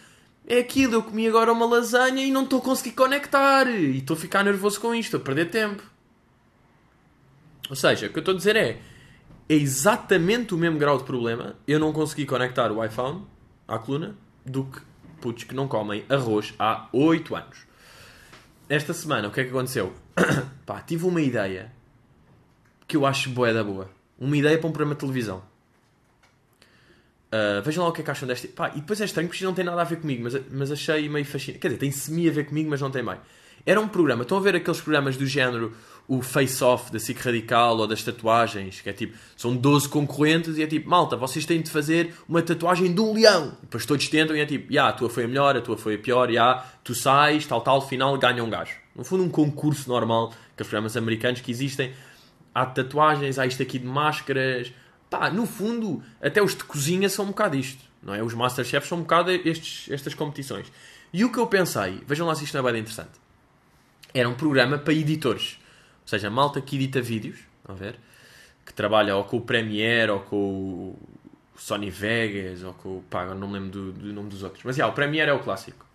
é 0.48 0.60
aquilo, 0.60 0.94
eu 0.94 1.04
comi 1.04 1.28
agora 1.28 1.52
uma 1.52 1.66
lasanha 1.66 2.24
e 2.24 2.32
não 2.32 2.44
estou 2.44 2.60
a 2.60 2.62
conseguir 2.62 2.92
conectar, 2.92 3.68
e 3.68 3.98
estou 3.98 4.16
a 4.16 4.20
ficar 4.20 4.44
nervoso 4.44 4.80
com 4.80 4.94
isto, 4.94 5.18
a 5.18 5.20
perder 5.20 5.50
tempo. 5.50 5.84
Ou 7.70 7.76
seja, 7.76 8.08
o 8.08 8.10
que 8.10 8.18
eu 8.18 8.22
estou 8.22 8.34
a 8.34 8.38
dizer 8.38 8.56
é, 8.56 8.80
é 9.54 9.56
exatamente 9.56 10.54
o 10.54 10.58
mesmo 10.58 10.80
grau 10.80 10.98
de 10.98 11.04
problema, 11.04 11.56
eu 11.68 11.80
não 11.80 11.94
consegui 11.94 12.26
conectar 12.26 12.72
o 12.72 12.84
iPhone, 12.84 13.26
à 13.68 13.78
coluna 13.78 14.16
do 14.44 14.66
que 14.66 14.82
putos 15.22 15.44
que 15.44 15.54
não 15.54 15.68
comem 15.68 16.04
arroz 16.10 16.54
há 16.58 16.88
8 16.92 17.36
anos. 17.36 17.60
Esta 18.68 18.94
semana, 18.94 19.28
o 19.28 19.32
que 19.32 19.42
é 19.42 19.44
que 19.44 19.52
aconteceu? 19.52 19.94
Pá, 20.66 20.82
tive 20.82 21.06
uma 21.06 21.22
ideia 21.22 21.72
que 22.88 22.98
eu 22.98 23.06
acho 23.06 23.30
boa 23.30 23.54
da 23.54 23.64
boa. 23.64 23.90
Uma 24.20 24.36
ideia 24.36 24.58
para 24.58 24.68
um 24.68 24.72
programa 24.72 24.96
de 24.96 25.02
televisão. 25.02 25.44
Uh, 27.28 27.62
vejam 27.64 27.84
lá 27.84 27.90
o 27.90 27.94
que 27.94 28.02
é 28.02 28.04
que 28.04 28.12
acham 28.12 28.28
desta. 28.28 28.48
Pá, 28.48 28.70
e 28.70 28.82
depois 28.82 29.00
é 29.02 29.06
estranho 29.06 29.28
porque 29.28 29.38
isto 29.38 29.46
não 29.46 29.54
tem 29.54 29.66
nada 29.66 29.82
a 29.82 29.86
ver 29.86 29.98
comigo, 29.98 30.24
mas, 30.24 30.40
mas 30.50 30.72
achei 30.72 31.08
meio 31.10 31.26
fascinante. 31.26 31.60
Quer 31.60 31.68
dizer, 31.68 31.80
tem 31.80 31.92
semi 31.92 32.28
a 32.28 32.32
ver 32.32 32.46
comigo, 32.46 32.70
mas 32.70 32.82
não 32.82 32.90
tem 32.90 33.04
bem. 33.04 33.18
Era 33.66 33.80
um 33.80 33.88
programa, 33.88 34.24
estão 34.24 34.38
a 34.38 34.42
ver 34.42 34.56
aqueles 34.56 34.82
programas 34.82 35.16
do 35.16 35.26
género 35.26 35.76
o 36.08 36.22
face-off 36.22 36.92
da 36.92 37.00
SIC 37.00 37.18
Radical 37.20 37.78
ou 37.78 37.88
das 37.88 38.04
tatuagens, 38.04 38.82
que 38.82 38.90
é 38.90 38.94
tipo, 38.94 39.18
são 39.38 39.56
12 39.56 39.88
concorrentes 39.88 40.58
e 40.58 40.64
é 40.64 40.68
tipo, 40.68 40.90
malta, 40.90 41.16
vocês 41.16 41.46
têm 41.46 41.62
de 41.62 41.72
fazer 41.72 42.14
uma 42.28 42.42
tatuagem 42.42 42.94
de 42.94 43.00
um 43.00 43.14
leão. 43.14 43.58
E 43.60 43.66
depois 43.66 43.86
todos 43.86 44.08
tentam 44.10 44.36
e 44.36 44.42
é 44.42 44.46
tipo, 44.46 44.72
yeah, 44.72 44.94
a 44.94 44.98
tua 44.98 45.10
foi 45.10 45.24
a 45.24 45.28
melhor, 45.28 45.56
a 45.56 45.62
tua 45.62 45.78
foi 45.78 45.96
a 45.96 45.98
pior, 45.98 46.30
yeah, 46.30 46.66
tu 46.84 46.94
sais, 46.94 47.46
tal, 47.46 47.62
tal, 47.62 47.88
final 47.88 48.18
ganha 48.18 48.44
um 48.44 48.50
gajo. 48.50 48.76
No 48.94 49.04
fundo, 49.04 49.24
um 49.24 49.30
concurso 49.30 49.90
normal, 49.90 50.34
que 50.56 50.62
os 50.62 50.68
programas 50.68 50.98
americanos 50.98 51.40
que 51.40 51.52
existem, 51.52 51.94
há 52.54 52.66
tatuagens, 52.66 53.40
há 53.40 53.46
isto 53.46 53.64
aqui 53.64 53.80
de 53.80 53.86
máscaras. 53.86 54.74
Pá, 55.10 55.30
no 55.30 55.46
fundo, 55.46 56.04
até 56.22 56.42
os 56.42 56.56
de 56.56 56.64
cozinha 56.66 57.08
são 57.08 57.26
um 57.26 57.30
bocado 57.30 57.56
isto, 57.56 57.82
não 58.02 58.14
é? 58.14 58.22
Os 58.22 58.34
Masterchefs 58.34 58.90
são 58.90 58.98
um 58.98 59.02
bocado 59.02 59.32
estes, 59.32 59.90
estas 59.90 60.14
competições. 60.14 60.72
E 61.14 61.24
o 61.24 61.32
que 61.32 61.38
eu 61.38 61.48
pensei, 61.48 62.02
vejam 62.06 62.28
lá 62.28 62.36
se 62.36 62.44
isto 62.44 62.58
não 62.58 62.68
é 62.68 62.72
bem 62.72 62.82
interessante, 62.82 63.12
era 64.14 64.28
um 64.28 64.34
programa 64.34 64.78
para 64.78 64.94
editores 64.94 65.60
Ou 66.04 66.08
seja, 66.08 66.30
malta 66.30 66.62
que 66.62 66.76
edita 66.76 67.02
vídeos, 67.02 67.40
a 67.68 67.74
ver? 67.74 67.96
Que 68.66 68.74
trabalha 68.74 69.16
ou 69.16 69.24
com 69.24 69.38
o 69.38 69.42
Premiere 69.42 70.12
ou 70.12 70.20
com 70.20 70.38
o 70.38 71.00
Sony 71.56 71.90
Vegas 71.90 72.64
ou 72.64 72.74
com 72.74 72.98
o. 72.98 73.04
pá, 73.10 73.26
não 73.34 73.48
me 73.48 73.54
lembro 73.54 73.70
do, 73.70 73.94
do 73.94 74.14
nome 74.14 74.30
dos 74.30 74.44
outros. 74.44 74.64
Mas 74.64 74.76
já, 74.76 74.88
o 74.88 74.94
Premiere 74.94 75.32
é 75.32 75.34
o 75.34 75.40
clássico. 75.40 75.86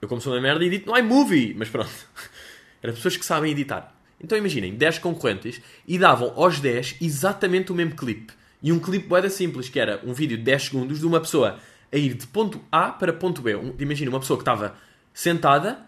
Eu, 0.00 0.08
como 0.08 0.20
sou 0.20 0.32
uma 0.32 0.40
merda, 0.40 0.64
edito 0.64 0.90
no 0.90 0.98
iMovie, 0.98 1.54
mas 1.54 1.68
pronto. 1.68 1.90
Era 2.82 2.92
pessoas 2.92 3.16
que 3.16 3.24
sabem 3.24 3.52
editar. 3.52 3.94
Então 4.20 4.36
imaginem, 4.36 4.74
10 4.74 4.98
concorrentes 4.98 5.60
e 5.86 5.98
davam 5.98 6.32
aos 6.36 6.60
10 6.60 6.96
exatamente 7.00 7.72
o 7.72 7.74
mesmo 7.74 7.94
clipe. 7.94 8.32
E 8.62 8.72
um 8.72 8.78
clipe 8.78 9.12
era 9.14 9.28
simples, 9.28 9.68
que 9.68 9.78
era 9.78 10.00
um 10.04 10.14
vídeo 10.14 10.36
de 10.36 10.42
10 10.42 10.64
segundos 10.64 10.98
de 10.98 11.06
uma 11.06 11.20
pessoa 11.20 11.58
a 11.92 11.96
ir 11.96 12.14
de 12.14 12.26
ponto 12.26 12.60
A 12.72 12.90
para 12.90 13.12
ponto 13.12 13.42
B. 13.42 13.52
Imagina 13.78 14.10
uma 14.10 14.20
pessoa 14.20 14.38
que 14.38 14.42
estava 14.42 14.74
sentada, 15.12 15.86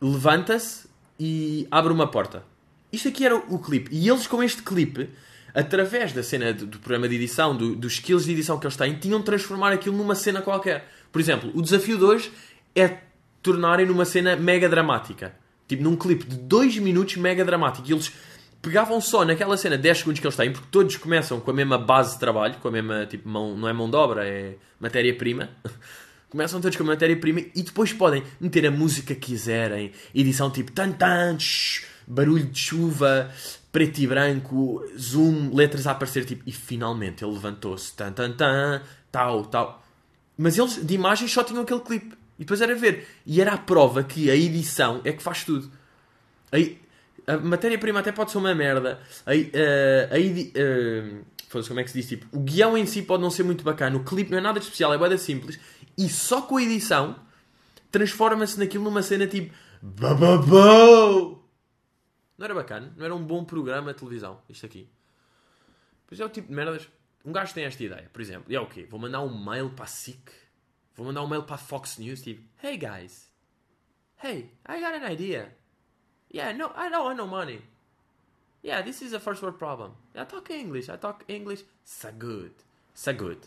levanta-se 0.00 0.88
e 1.24 1.68
abre 1.70 1.92
uma 1.92 2.08
porta. 2.08 2.44
Isto 2.92 3.06
aqui 3.06 3.24
era 3.24 3.36
o, 3.36 3.56
clipe. 3.60 3.88
E 3.94 4.08
eles 4.08 4.26
com 4.26 4.42
este 4.42 4.60
clipe, 4.60 5.08
através 5.54 6.12
da 6.12 6.20
cena 6.20 6.52
do, 6.52 6.66
do 6.66 6.80
programa 6.80 7.08
de 7.08 7.14
edição, 7.14 7.56
do, 7.56 7.76
dos 7.76 7.92
skills 7.92 8.24
de 8.24 8.32
edição 8.32 8.58
que 8.58 8.66
eles 8.66 8.76
têm, 8.76 8.98
tinham 8.98 9.20
de 9.20 9.24
transformar 9.24 9.72
aquilo 9.72 9.96
numa 9.96 10.16
cena 10.16 10.42
qualquer. 10.42 10.90
Por 11.12 11.20
exemplo, 11.20 11.52
o 11.54 11.62
desafio 11.62 11.96
de 11.96 12.02
hoje 12.02 12.32
é 12.74 12.98
tornarem 13.40 13.86
numa 13.86 14.04
cena 14.04 14.34
mega 14.34 14.68
dramática. 14.68 15.32
Tipo, 15.68 15.84
num 15.84 15.94
clipe 15.94 16.24
de 16.24 16.36
2 16.36 16.78
minutos 16.78 17.16
mega 17.16 17.44
dramático. 17.44 17.88
E 17.88 17.92
eles 17.92 18.12
pegavam 18.60 19.00
só 19.00 19.24
naquela 19.24 19.56
cena 19.56 19.78
10 19.78 19.98
segundos 19.98 20.18
que 20.18 20.26
eles 20.26 20.36
têm, 20.36 20.50
porque 20.50 20.66
todos 20.72 20.96
começam 20.96 21.38
com 21.38 21.52
a 21.52 21.54
mesma 21.54 21.78
base 21.78 22.14
de 22.14 22.18
trabalho, 22.18 22.56
com 22.56 22.66
a 22.66 22.72
mesma, 22.72 23.06
tipo, 23.06 23.28
mão, 23.28 23.56
não 23.56 23.68
é 23.68 23.72
mão 23.72 23.88
de 23.88 23.94
obra, 23.94 24.26
é 24.26 24.56
matéria-prima. 24.80 25.50
Começam 26.32 26.62
todos 26.62 26.78
com 26.78 26.82
a 26.84 26.86
matéria-prima 26.86 27.40
e 27.54 27.62
depois 27.62 27.92
podem 27.92 28.22
meter 28.40 28.64
a 28.64 28.70
música 28.70 29.14
que 29.14 29.20
quiserem, 29.20 29.92
edição 30.14 30.50
tipo 30.50 30.72
tan 30.72 30.90
tan, 30.92 31.36
barulho 32.06 32.46
de 32.46 32.58
chuva, 32.58 33.30
preto 33.70 33.98
e 33.98 34.06
branco, 34.06 34.82
zoom, 34.98 35.54
letras 35.54 35.86
a 35.86 35.90
aparecer 35.90 36.24
tipo, 36.24 36.42
e 36.46 36.50
finalmente 36.50 37.22
ele 37.22 37.34
levantou-se, 37.34 37.92
tan 37.92 38.12
tan 38.12 38.32
tan, 38.32 38.80
tal, 39.10 39.44
tal. 39.44 39.84
Mas 40.38 40.56
eles 40.56 40.82
de 40.82 40.94
imagens 40.94 41.30
só 41.30 41.44
tinham 41.44 41.64
aquele 41.64 41.80
clipe. 41.80 42.16
E 42.38 42.44
depois 42.44 42.62
era 42.62 42.74
ver. 42.74 43.06
E 43.26 43.38
era 43.38 43.52
a 43.52 43.58
prova 43.58 44.02
que 44.02 44.30
a 44.30 44.34
edição 44.34 45.02
é 45.04 45.12
que 45.12 45.22
faz 45.22 45.44
tudo. 45.44 45.70
Aí, 46.50 46.80
a 47.26 47.36
matéria-prima 47.36 48.00
até 48.00 48.10
pode 48.10 48.30
ser 48.30 48.38
uma 48.38 48.54
merda. 48.54 48.98
Aí, 49.26 49.52
uh, 49.54 50.14
a 50.14 50.18
uh, 50.18 51.24
como 51.68 51.80
é 51.80 51.84
que 51.84 51.90
se 51.90 52.00
diz? 52.00 52.08
Tipo, 52.08 52.26
o 52.36 52.40
guião 52.40 52.76
em 52.76 52.86
si 52.86 53.02
pode 53.02 53.22
não 53.22 53.30
ser 53.30 53.42
muito 53.42 53.62
bacana. 53.62 53.96
O 53.96 54.04
clipe 54.04 54.30
não 54.30 54.38
é 54.38 54.40
nada 54.40 54.58
de 54.58 54.64
especial, 54.64 54.92
é 54.92 54.98
bem 54.98 55.18
simples. 55.18 55.58
E 55.96 56.08
só 56.08 56.42
com 56.42 56.56
a 56.56 56.62
edição 56.62 57.16
transforma-se 57.90 58.58
naquilo 58.58 58.84
numa 58.84 59.02
cena 59.02 59.26
tipo. 59.26 59.54
Bababou! 59.82 61.48
Não 62.38 62.44
era 62.44 62.54
bacana? 62.54 62.92
Não 62.96 63.04
era 63.04 63.14
um 63.14 63.22
bom 63.22 63.44
programa 63.44 63.92
de 63.92 63.98
televisão, 63.98 64.40
isto 64.48 64.64
aqui. 64.64 64.88
Pois 66.06 66.18
é 66.20 66.24
o 66.24 66.28
tipo 66.28 66.48
de 66.48 66.54
merdas. 66.54 66.88
Um 67.24 67.32
gajo 67.32 67.54
tem 67.54 67.64
esta 67.64 67.82
ideia, 67.82 68.10
por 68.12 68.20
exemplo. 68.20 68.50
E 68.50 68.56
é 68.56 68.60
o 68.60 68.66
quê? 68.66 68.86
Vou 68.90 68.98
mandar 68.98 69.20
um 69.20 69.44
mail 69.44 69.70
para 69.70 69.84
a 69.84 69.88
SIC. 69.88 70.30
Vou 70.94 71.06
mandar 71.06 71.22
um 71.22 71.28
mail 71.28 71.42
para 71.44 71.54
a 71.54 71.58
Fox 71.58 71.98
News, 71.98 72.22
tipo, 72.22 72.42
Hey 72.62 72.76
guys. 72.76 73.30
Hey, 74.22 74.50
I 74.68 74.80
got 74.80 74.94
an 74.94 75.10
idea. 75.10 75.54
Yeah, 76.32 76.56
no, 76.56 76.66
I 76.76 76.88
don't 76.88 77.04
want 77.04 77.16
no 77.16 77.26
money. 77.26 77.60
Yeah, 78.64 78.84
this 78.84 79.02
is 79.02 79.12
a 79.12 79.18
first 79.18 79.42
world 79.42 79.58
problem. 79.58 79.90
I 80.14 80.24
talk 80.24 80.48
English. 80.50 80.88
I 80.88 80.96
talk 80.96 81.24
English. 81.28 81.64
So 81.84 82.12
good. 82.16 82.52
So 82.94 83.12
good. 83.12 83.40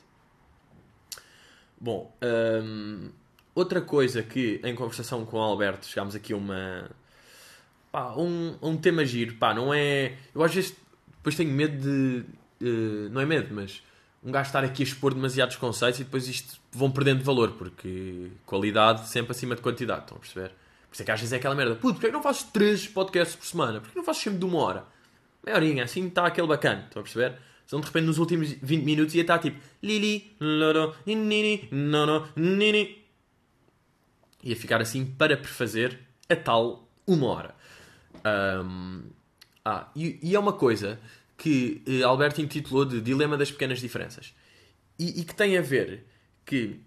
Bom, 1.80 2.12
hum, 2.22 3.12
outra 3.54 3.82
coisa 3.82 4.24
que 4.24 4.60
em 4.64 4.76
conversação 4.76 5.26
com 5.26 5.38
o 5.38 5.42
Alberto 5.42 5.86
chegámos 5.86 6.16
aqui 6.16 6.34
a 6.34 6.38
uma. 6.38 6.90
Pá, 7.92 8.14
um, 8.18 8.58
um 8.62 8.76
tema 8.76 9.06
giro. 9.06 9.36
Pá, 9.36 9.54
não 9.54 9.74
é. 9.74 10.18
Eu 10.34 10.44
às 10.44 10.54
vezes 10.54 10.76
depois 11.18 11.36
tenho 11.36 11.52
medo 11.52 11.78
de. 11.82 12.26
Uh, 12.62 13.10
não 13.10 13.22
é 13.22 13.26
medo, 13.26 13.54
mas 13.54 13.82
um 14.22 14.32
gajo 14.32 14.48
estar 14.48 14.64
aqui 14.66 14.84
a 14.84 14.86
expor 14.86 15.14
demasiados 15.14 15.56
conceitos 15.56 16.02
e 16.02 16.04
depois 16.04 16.28
isto 16.28 16.60
vão 16.72 16.92
perdendo 16.92 17.24
valor, 17.24 17.52
porque 17.54 18.32
qualidade 18.46 19.08
sempre 19.08 19.32
acima 19.32 19.56
de 19.56 19.62
quantidade, 19.62 20.02
estão 20.02 20.18
a 20.18 20.20
perceber? 20.20 20.50
Por 20.50 20.94
isso 20.94 21.02
é 21.04 21.06
que 21.06 21.12
às 21.12 21.20
vezes 21.20 21.34
é 21.34 21.38
aquela 21.38 21.56
merda, 21.56 21.76
puto, 21.76 21.94
porquê 21.94 22.08
é 22.08 22.10
que 22.10 22.16
não 22.16 22.24
fazes 22.24 22.44
3 22.44 22.88
podcasts 22.88 23.36
por 23.36 23.46
semana? 23.46 23.80
Porquê 23.80 23.92
que 23.92 23.98
não 23.98 24.04
fazes 24.04 24.22
sempre 24.22 24.40
de 24.40 24.46
uma 24.46 24.60
hora? 24.60 24.95
Meia 25.46 25.58
horinha, 25.58 25.84
assim 25.84 26.08
está 26.08 26.25
aquele 26.25 26.48
bacana, 26.48 26.86
estão 26.86 27.02
a 27.02 27.04
perceber? 27.04 27.38
Então 27.66 27.80
de 27.80 27.86
repente 27.86 28.06
nos 28.06 28.18
últimos 28.18 28.52
20 28.52 28.84
minutos 28.84 29.14
ia 29.14 29.22
estar 29.22 29.38
tipo 29.40 29.60
Lili, 29.82 30.36
loro, 30.40 30.96
nini, 31.06 31.68
nono, 31.72 32.28
nini. 32.36 33.06
Ia 34.44 34.56
ficar 34.56 34.82
assim 34.82 35.06
para 35.06 35.38
prefazer 35.38 36.00
a 36.28 36.36
tal 36.36 36.88
uma 37.06 37.28
hora. 37.28 37.56
Um, 38.64 39.04
ah, 39.64 39.88
e, 39.96 40.20
e 40.22 40.36
é 40.36 40.40
uma 40.40 40.54
coisa 40.54 41.00
que 41.38 41.84
uh, 41.88 42.08
Alberto 42.08 42.42
intitulou 42.42 42.86
de 42.86 43.02
Dilema 43.02 43.38
das 43.38 43.52
Pequenas 43.52 43.80
Diferenças. 43.80 44.34
E, 44.98 45.22
e, 45.22 45.24
que 45.24 45.36
tem 45.36 45.58
a 45.58 45.62
ver 45.62 46.06
que 46.46 46.80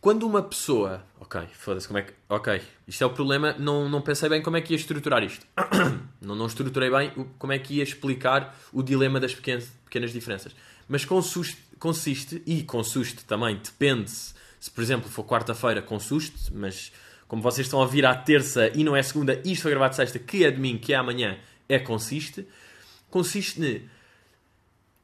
quando 0.00 0.26
uma 0.26 0.42
pessoa. 0.42 1.04
Ok, 1.18 1.40
foda-se, 1.52 1.86
como 1.86 1.98
é 1.98 2.02
que. 2.02 2.12
Ok, 2.28 2.62
isto 2.86 3.02
é 3.02 3.06
o 3.06 3.10
problema. 3.10 3.54
Não, 3.58 3.88
não 3.88 4.00
pensei 4.00 4.28
bem 4.28 4.40
como 4.42 4.56
é 4.56 4.60
que 4.60 4.72
ia 4.72 4.76
estruturar 4.76 5.22
isto. 5.22 5.46
não, 6.20 6.34
não 6.34 6.46
estruturei 6.46 6.90
bem 6.90 7.12
como 7.38 7.52
é 7.52 7.58
que 7.58 7.74
ia 7.74 7.82
explicar 7.82 8.56
o 8.72 8.82
dilema 8.82 9.20
das 9.20 9.34
pequenas, 9.34 9.70
pequenas 9.84 10.12
diferenças. 10.12 10.54
Mas 10.88 11.04
consiste, 11.04 11.58
consiste 11.78 12.42
e 12.46 12.62
consuste 12.62 13.24
também, 13.24 13.56
depende 13.56 14.10
se, 14.10 14.34
se 14.58 14.70
por 14.70 14.82
exemplo, 14.82 15.08
for 15.08 15.24
quarta-feira, 15.24 15.82
consuste, 15.82 16.52
mas 16.52 16.92
como 17.26 17.42
vocês 17.42 17.66
estão 17.66 17.82
a 17.82 17.86
vir 17.86 18.06
à 18.06 18.14
terça 18.14 18.70
e 18.74 18.82
não 18.82 18.96
é 18.96 19.02
segunda, 19.02 19.40
isto 19.44 19.62
foi 19.62 19.70
gravado 19.70 19.94
sexta, 19.94 20.18
que 20.18 20.44
é 20.44 20.50
domingo, 20.50 20.80
que 20.80 20.92
é 20.92 20.96
amanhã, 20.96 21.38
é 21.68 21.78
consiste 21.78 22.46
consiste 23.10 23.60
ne 23.60 23.88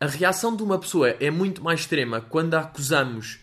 a 0.00 0.06
reação 0.06 0.54
de 0.54 0.62
uma 0.62 0.78
pessoa 0.78 1.08
é 1.08 1.30
muito 1.30 1.62
mais 1.62 1.80
extrema 1.80 2.20
quando 2.20 2.54
a 2.54 2.60
acusamos 2.60 3.38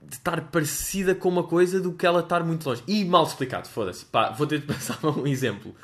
de 0.00 0.14
estar 0.16 0.40
parecida 0.50 1.14
com 1.14 1.28
uma 1.28 1.44
coisa 1.44 1.80
do 1.80 1.92
que 1.92 2.06
ela 2.06 2.20
estar 2.20 2.42
muito 2.42 2.66
longe. 2.66 2.82
E 2.86 3.04
mal 3.04 3.24
explicado, 3.24 3.68
foda-se. 3.68 4.04
Pá, 4.04 4.30
vou 4.30 4.46
ter 4.46 4.60
de 4.60 4.66
passar 4.72 5.04
um 5.04 5.26
exemplo. 5.26 5.74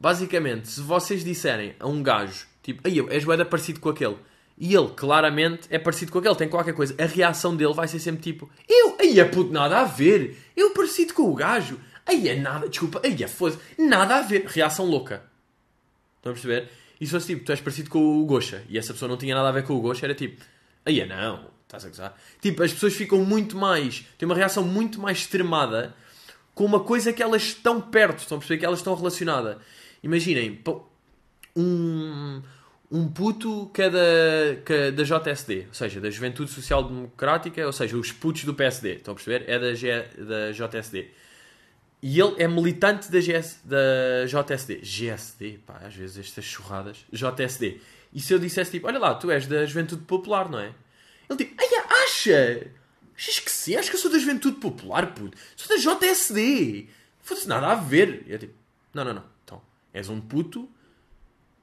Basicamente, 0.00 0.66
se 0.66 0.80
vocês 0.80 1.22
disserem 1.22 1.74
a 1.78 1.86
um 1.86 2.02
gajo, 2.02 2.46
tipo, 2.62 2.80
aí 2.88 2.98
és 3.10 3.22
boeda 3.22 3.44
parecido 3.44 3.80
com 3.80 3.90
aquele, 3.90 4.16
e 4.56 4.74
ele 4.74 4.88
claramente 4.96 5.68
é 5.68 5.78
parecido 5.78 6.10
com 6.10 6.18
aquele, 6.18 6.34
tem 6.36 6.48
qualquer 6.48 6.72
coisa, 6.72 6.94
a 6.98 7.04
reação 7.04 7.54
dele 7.54 7.74
vai 7.74 7.86
ser 7.86 7.98
sempre 7.98 8.22
tipo, 8.22 8.50
eu, 8.66 8.96
aí 8.98 9.20
é 9.20 9.24
puto, 9.26 9.52
nada 9.52 9.80
a 9.80 9.84
ver, 9.84 10.38
eu 10.56 10.70
parecido 10.70 11.12
com 11.12 11.24
o 11.24 11.34
gajo, 11.34 11.78
aí 12.06 12.30
é 12.30 12.34
nada, 12.34 12.66
desculpa, 12.66 12.98
aí 13.04 13.22
é 13.22 13.28
foda 13.28 13.58
nada 13.76 14.16
a 14.16 14.22
ver, 14.22 14.46
reação 14.46 14.86
louca. 14.86 15.22
Estão 16.16 16.32
a 16.32 16.34
perceber? 16.34 16.70
E 16.98 17.04
se 17.04 17.12
fosse 17.12 17.26
tipo, 17.26 17.44
tu 17.44 17.52
és 17.52 17.60
parecido 17.60 17.90
com 17.90 18.22
o 18.22 18.24
Gosha 18.24 18.64
e 18.70 18.78
essa 18.78 18.94
pessoa 18.94 19.08
não 19.08 19.18
tinha 19.18 19.34
nada 19.34 19.50
a 19.50 19.52
ver 19.52 19.64
com 19.64 19.74
o 19.74 19.80
Gosha, 19.82 20.06
era 20.06 20.14
tipo, 20.14 20.42
aí 20.84 21.00
é 21.00 21.06
não, 21.06 21.50
estás 21.64 21.84
a 21.84 21.88
gozar. 21.88 22.16
Tipo, 22.40 22.62
as 22.62 22.72
pessoas 22.72 22.94
ficam 22.94 23.22
muito 23.22 23.54
mais, 23.54 24.06
têm 24.16 24.26
uma 24.26 24.34
reação 24.34 24.64
muito 24.64 24.98
mais 24.98 25.18
extremada 25.18 25.94
com 26.54 26.64
uma 26.64 26.80
coisa 26.80 27.12
que 27.12 27.22
elas 27.22 27.42
estão 27.42 27.82
perto, 27.82 28.20
estão 28.20 28.36
a 28.36 28.38
perceber 28.38 28.60
que 28.60 28.64
elas 28.64 28.78
estão 28.78 28.94
relacionadas. 28.94 29.58
Imaginem, 30.02 30.60
um, 31.56 32.42
um 32.90 33.08
puto 33.08 33.70
que 33.72 33.82
é 33.82 33.90
da, 33.90 34.62
que 34.64 34.72
é 34.72 34.90
da 34.90 35.02
JSD, 35.02 35.66
ou 35.68 35.74
seja, 35.74 36.00
da 36.00 36.10
Juventude 36.10 36.50
Social 36.50 36.84
Democrática, 36.84 37.64
ou 37.64 37.72
seja, 37.72 37.96
os 37.96 38.10
putos 38.10 38.44
do 38.44 38.54
PSD, 38.54 38.94
estão 38.96 39.12
a 39.12 39.14
perceber? 39.14 39.48
É 39.48 39.58
da, 39.58 39.74
G, 39.74 40.02
da 40.18 40.52
JSD. 40.52 41.08
E 42.02 42.18
ele 42.18 42.34
é 42.42 42.48
militante 42.48 43.10
da, 43.10 43.20
GS, 43.20 43.60
da 43.64 44.24
JSD. 44.26 44.80
GSD, 44.82 45.60
pá, 45.66 45.82
às 45.84 45.94
vezes 45.94 46.18
estas 46.18 46.44
churradas. 46.44 47.04
JSD. 47.12 47.78
E 48.12 48.20
se 48.20 48.32
eu 48.32 48.38
dissesse 48.38 48.70
tipo, 48.70 48.86
olha 48.86 48.98
lá, 48.98 49.14
tu 49.14 49.30
és 49.30 49.46
da 49.46 49.64
Juventude 49.66 50.02
Popular, 50.02 50.50
não 50.50 50.58
é? 50.58 50.72
Ele 51.28 51.36
tipo, 51.36 51.54
ai, 51.60 51.68
acha? 52.04 52.70
Achas 53.16 53.38
que? 53.38 53.76
Acho 53.76 53.90
que 53.90 53.96
eu 53.96 54.00
sou 54.00 54.10
da 54.10 54.18
Juventude 54.18 54.56
Popular, 54.56 55.14
puto. 55.14 55.36
Sou 55.54 55.68
da 55.68 55.76
JSD. 55.76 56.88
Foda-se 57.20 57.46
nada 57.46 57.68
a 57.68 57.74
ver. 57.74 58.24
E 58.26 58.32
eu 58.32 58.38
tipo, 58.38 58.54
não, 58.94 59.04
não, 59.04 59.14
não. 59.14 59.24
És 59.92 60.08
um 60.08 60.20
puto 60.20 60.68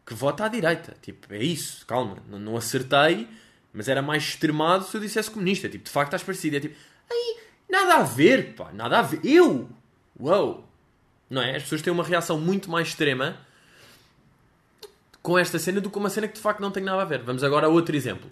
que 0.05 0.13
vota 0.13 0.45
à 0.45 0.47
direita. 0.47 0.95
Tipo, 1.01 1.33
é 1.33 1.43
isso, 1.43 1.85
calma. 1.85 2.17
Não, 2.29 2.39
não 2.39 2.57
acertei, 2.57 3.27
mas 3.73 3.87
era 3.87 4.01
mais 4.01 4.23
extremado 4.23 4.85
se 4.85 4.95
eu 4.95 5.01
dissesse 5.01 5.29
comunista. 5.31 5.67
Tipo, 5.69 5.85
de 5.85 5.91
facto 5.91 6.09
estás 6.09 6.23
parecido. 6.23 6.57
É 6.57 6.59
tipo, 6.59 6.75
ai, 7.09 7.43
nada 7.69 7.95
a 7.95 8.03
ver, 8.03 8.53
pá, 8.55 8.71
nada 8.71 8.99
a 8.99 9.01
ver. 9.01 9.19
Eu, 9.23 9.69
Uou! 10.19 10.67
Não 11.29 11.41
é? 11.41 11.55
As 11.55 11.63
pessoas 11.63 11.81
têm 11.81 11.93
uma 11.93 12.03
reação 12.03 12.39
muito 12.39 12.71
mais 12.71 12.89
extrema 12.89 13.37
com 15.21 15.37
esta 15.37 15.59
cena 15.59 15.81
do 15.81 15.89
que 15.89 15.97
uma 15.97 16.09
cena 16.09 16.27
que 16.27 16.35
de 16.35 16.41
facto 16.41 16.61
não 16.61 16.71
tem 16.71 16.81
nada 16.81 17.01
a 17.01 17.05
ver. 17.05 17.21
Vamos 17.21 17.43
agora 17.43 17.67
a 17.67 17.69
outro 17.69 17.95
exemplo. 17.95 18.29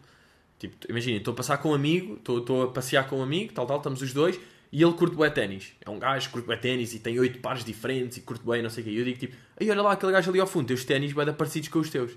Tipo, 0.57 0.75
imagina, 0.89 1.17
estou 1.17 1.33
a 1.33 1.35
passar 1.35 1.57
com 1.57 1.71
um 1.71 1.73
amigo, 1.73 2.15
estou 2.15 2.63
a 2.63 2.71
passear 2.71 3.07
com 3.07 3.19
um 3.19 3.23
amigo, 3.23 3.53
tal, 3.53 3.65
tal, 3.65 3.77
estamos 3.77 4.01
os 4.01 4.13
dois, 4.13 4.39
e 4.75 4.83
ele 4.83 4.91
curte 4.91 5.15
bué 5.15 5.29
ténis. 5.29 5.71
É 5.85 5.89
um 5.89 5.97
gajo 5.97 6.27
que 6.27 6.33
curte 6.33 6.47
bué 6.47 6.57
ténis 6.57 6.93
e 6.93 6.99
tem 6.99 7.17
oito 7.17 7.39
pares 7.39 7.63
diferentes 7.63 8.17
e 8.17 8.21
curte 8.21 8.43
bué 8.43 8.61
não 8.61 8.69
sei 8.69 8.83
o 8.83 8.85
quê. 8.85 8.91
E 8.91 8.97
eu 8.97 9.05
digo 9.05 9.17
tipo, 9.17 9.37
aí 9.57 9.71
olha 9.71 9.81
lá 9.81 9.93
aquele 9.93 10.11
gajo 10.11 10.29
ali 10.29 10.41
ao 10.41 10.45
fundo, 10.45 10.67
tem 10.67 10.75
os 10.75 10.83
ténis 10.83 11.13
bué 11.13 11.31
parecidos 11.31 11.69
com 11.69 11.79
os 11.79 11.89
teus. 11.89 12.11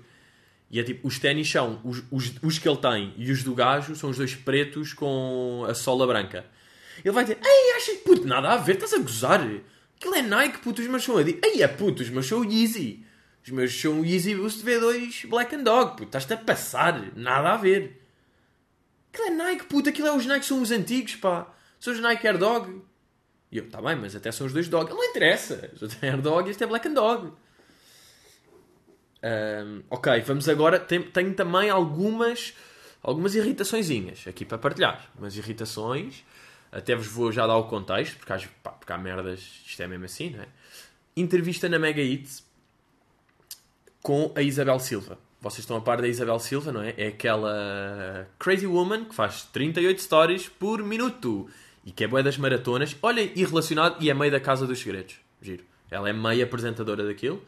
E 0.69 0.77
é 0.77 0.83
tipo, 0.83 1.07
os 1.07 1.17
ténis 1.17 1.49
são 1.49 1.79
os, 1.85 2.03
os, 2.11 2.33
os 2.43 2.59
que 2.59 2.67
ele 2.67 2.77
tem 2.79 3.13
e 3.15 3.31
os 3.31 3.43
do 3.43 3.55
gajo 3.55 3.95
são 3.95 4.09
os 4.09 4.17
dois 4.17 4.35
pretos 4.35 4.91
com 4.91 5.65
a 5.69 5.73
sola 5.73 6.05
branca. 6.05 6.45
Ele 6.97 7.13
vai 7.13 7.23
dizer, 7.23 7.37
ei, 7.41 7.77
achas 7.77 7.95
puto, 7.99 8.27
nada 8.27 8.49
a 8.49 8.57
ver, 8.57 8.73
estás 8.73 8.93
a 8.93 8.97
gozar. 8.97 9.39
Aquilo 9.95 10.15
é 10.15 10.21
Nike, 10.21 10.57
puto, 10.57 10.81
os 10.81 10.87
meus 10.89 11.01
são 11.01 11.17
Adidas. 11.17 11.49
Aí 11.49 11.61
é 11.61 11.67
puto, 11.69 12.03
os 12.03 12.09
meus 12.09 12.27
são 12.27 12.43
Yeezy. 12.43 13.05
Os 13.41 13.51
meus 13.51 13.73
são 13.73 14.03
Yeezy 14.03 14.35
Boost 14.35 14.65
V2 14.65 15.29
Black 15.29 15.55
and 15.55 15.63
Dog, 15.63 15.91
puto. 15.91 16.03
Estás-te 16.03 16.33
a 16.33 16.37
passar. 16.37 17.15
Nada 17.15 17.53
a 17.53 17.57
ver. 17.57 18.05
Aquilo 19.13 19.27
é 19.27 19.31
Nike, 19.31 19.63
puto. 19.63 19.87
Aquilo 19.87 20.07
é 20.09 20.11
os 20.13 20.25
Nike, 20.25 20.45
são 20.45 20.61
os 20.61 20.71
antigos, 20.71 21.15
pá. 21.15 21.55
São 21.79 21.93
os 21.93 21.99
Nike 21.99 22.27
Air 22.27 22.37
Dog. 22.37 22.81
E 23.51 23.57
eu, 23.57 23.69
tá 23.69 23.81
bem, 23.81 23.95
mas 23.95 24.15
até 24.15 24.31
são 24.31 24.45
os 24.45 24.53
dois 24.53 24.67
Dog. 24.67 24.89
Não 24.89 25.03
interessa. 25.03 25.71
Este 25.73 26.05
é 26.05 26.09
Air 26.09 26.21
Dog 26.21 26.47
e 26.47 26.51
este 26.51 26.63
é 26.63 26.67
Black 26.67 26.87
and 26.87 26.93
Dog. 26.93 27.31
Um, 29.21 29.83
ok, 29.89 30.21
vamos 30.21 30.47
agora. 30.47 30.79
Tenho, 30.79 31.09
tenho 31.09 31.33
também 31.33 31.69
algumas, 31.69 32.53
algumas 33.01 33.35
irritaçõezinhas 33.35 34.25
aqui 34.27 34.45
para 34.45 34.57
partilhar. 34.57 35.09
Umas 35.17 35.35
irritações. 35.35 36.23
Até 36.71 36.95
vos 36.95 37.07
vou 37.07 37.31
já 37.31 37.47
dar 37.47 37.57
o 37.57 37.63
contexto, 37.63 38.17
porque 38.17 38.31
há, 38.31 38.39
pá, 38.61 38.71
porque 38.71 38.93
há 38.93 38.97
merdas. 38.97 39.39
Isto 39.65 39.81
é 39.81 39.87
mesmo 39.87 40.05
assim, 40.05 40.31
não 40.31 40.43
é? 40.43 40.47
Entrevista 41.15 41.67
na 41.67 41.79
Mega 41.79 42.01
Hits 42.01 42.43
com 44.01 44.31
a 44.35 44.41
Isabel 44.41 44.79
Silva. 44.79 45.17
Vocês 45.41 45.59
estão 45.59 45.77
a 45.77 45.81
par 45.81 46.01
da 46.01 46.07
Isabel 46.07 46.37
Silva, 46.39 46.71
não 46.71 46.81
é? 46.81 46.93
É 46.97 47.07
aquela 47.07 48.27
crazy 48.37 48.67
woman 48.67 49.05
que 49.05 49.15
faz 49.15 49.43
38 49.43 50.01
stories 50.01 50.49
por 50.49 50.83
minuto 50.83 51.49
e 51.85 51.91
que 51.91 52.03
é 52.03 52.07
boa 52.07 52.23
das 52.23 52.37
maratonas. 52.37 52.95
Olhem, 53.01 53.31
e 53.35 53.45
relacionado, 53.45 54.01
e 54.01 54.09
é 54.09 54.13
meio 54.13 54.31
da 54.31 54.39
Casa 54.39 54.67
dos 54.67 54.79
Segredos. 54.79 55.15
Giro. 55.41 55.63
Ela 55.89 56.09
é 56.09 56.13
meio 56.13 56.43
apresentadora 56.43 57.05
daquilo 57.05 57.43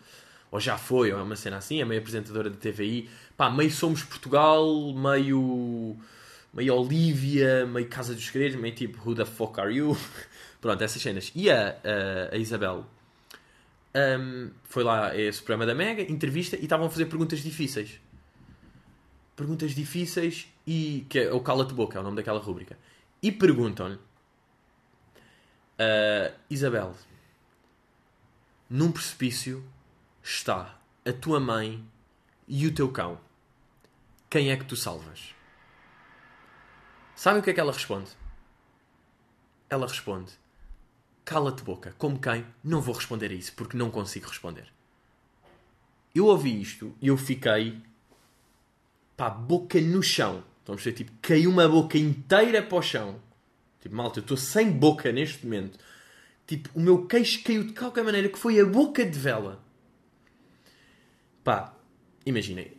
ou 0.51 0.59
já 0.59 0.77
foi, 0.77 1.11
ou 1.13 1.19
é 1.19 1.23
uma 1.23 1.35
cena 1.37 1.57
assim, 1.57 1.81
é 1.81 1.85
meio 1.85 2.01
apresentadora 2.01 2.49
de 2.49 2.57
TVI, 2.57 3.09
pá, 3.37 3.49
meio 3.49 3.71
Somos 3.71 4.03
Portugal, 4.03 4.93
meio, 4.93 5.95
meio 6.53 6.75
Olivia, 6.75 7.65
meio 7.65 7.87
Casa 7.87 8.13
dos 8.13 8.25
Segredos, 8.25 8.59
meio 8.59 8.75
tipo 8.75 8.99
Who 9.09 9.15
the 9.15 9.25
fuck 9.25 9.59
are 9.61 9.73
you? 9.73 9.97
Pronto, 10.59 10.83
essas 10.83 11.01
cenas. 11.01 11.31
E 11.33 11.49
a, 11.49 11.77
a, 12.31 12.35
a 12.35 12.37
Isabel 12.37 12.85
um, 13.95 14.51
foi 14.65 14.83
lá 14.83 15.07
a 15.07 15.17
esse 15.17 15.41
programa 15.41 15.65
da 15.65 15.73
Mega, 15.73 16.01
entrevista, 16.01 16.57
e 16.57 16.63
estavam 16.63 16.87
a 16.87 16.89
fazer 16.89 17.05
perguntas 17.05 17.39
difíceis. 17.39 18.01
Perguntas 19.35 19.73
difíceis 19.73 20.47
e. 20.67 21.05
que 21.09 21.19
é 21.19 21.33
o 21.33 21.39
Cala-te 21.39 21.73
Boca, 21.73 21.97
é 21.97 22.01
o 22.01 22.03
nome 22.03 22.17
daquela 22.17 22.39
rúbrica. 22.39 22.77
E 23.23 23.31
perguntam-lhe. 23.31 23.97
Uh, 25.81 26.31
Isabel, 26.47 26.95
num 28.69 28.91
precipício 28.91 29.67
está 30.21 30.79
a 31.03 31.11
tua 31.11 31.39
mãe 31.39 31.83
e 32.47 32.67
o 32.67 32.75
teu 32.75 32.91
cão. 32.91 33.19
Quem 34.29 34.51
é 34.51 34.57
que 34.57 34.65
tu 34.65 34.75
salvas? 34.75 35.33
Sabe 37.15 37.39
o 37.39 37.41
que 37.41 37.49
é 37.49 37.53
que 37.53 37.59
ela 37.59 37.73
responde? 37.73 38.11
Ela 39.71 39.87
responde: 39.87 40.33
Cala-te 41.25 41.63
boca. 41.63 41.95
Como 41.97 42.19
quem? 42.19 42.45
Não 42.63 42.79
vou 42.79 42.93
responder 42.93 43.31
a 43.31 43.33
isso 43.33 43.53
porque 43.53 43.75
não 43.75 43.89
consigo 43.89 44.27
responder. 44.27 44.71
Eu 46.13 46.27
ouvi 46.27 46.61
isto 46.61 46.95
e 47.01 47.07
eu 47.07 47.17
fiquei. 47.17 47.81
pá, 49.17 49.31
boca 49.31 49.81
no 49.81 50.03
chão. 50.03 50.43
Estão 50.59 50.75
a 50.75 50.77
ver? 50.77 50.93
Tipo, 50.93 51.11
caiu 51.23 51.49
uma 51.49 51.67
boca 51.67 51.97
inteira 51.97 52.61
para 52.61 52.77
o 52.77 52.81
chão. 52.83 53.19
Tipo, 53.81 53.95
malta, 53.95 54.19
eu 54.19 54.21
estou 54.21 54.37
sem 54.37 54.71
boca 54.71 55.11
neste 55.11 55.43
momento. 55.45 55.77
Tipo, 56.47 56.69
o 56.75 56.79
meu 56.79 57.05
queixo 57.05 57.43
caiu 57.43 57.63
de 57.63 57.73
qualquer 57.73 58.03
maneira 58.03 58.29
que 58.29 58.37
foi 58.37 58.59
a 58.59 58.65
boca 58.65 59.03
de 59.03 59.17
vela. 59.17 59.63
Pá, 61.43 61.73
imaginem. 62.25 62.73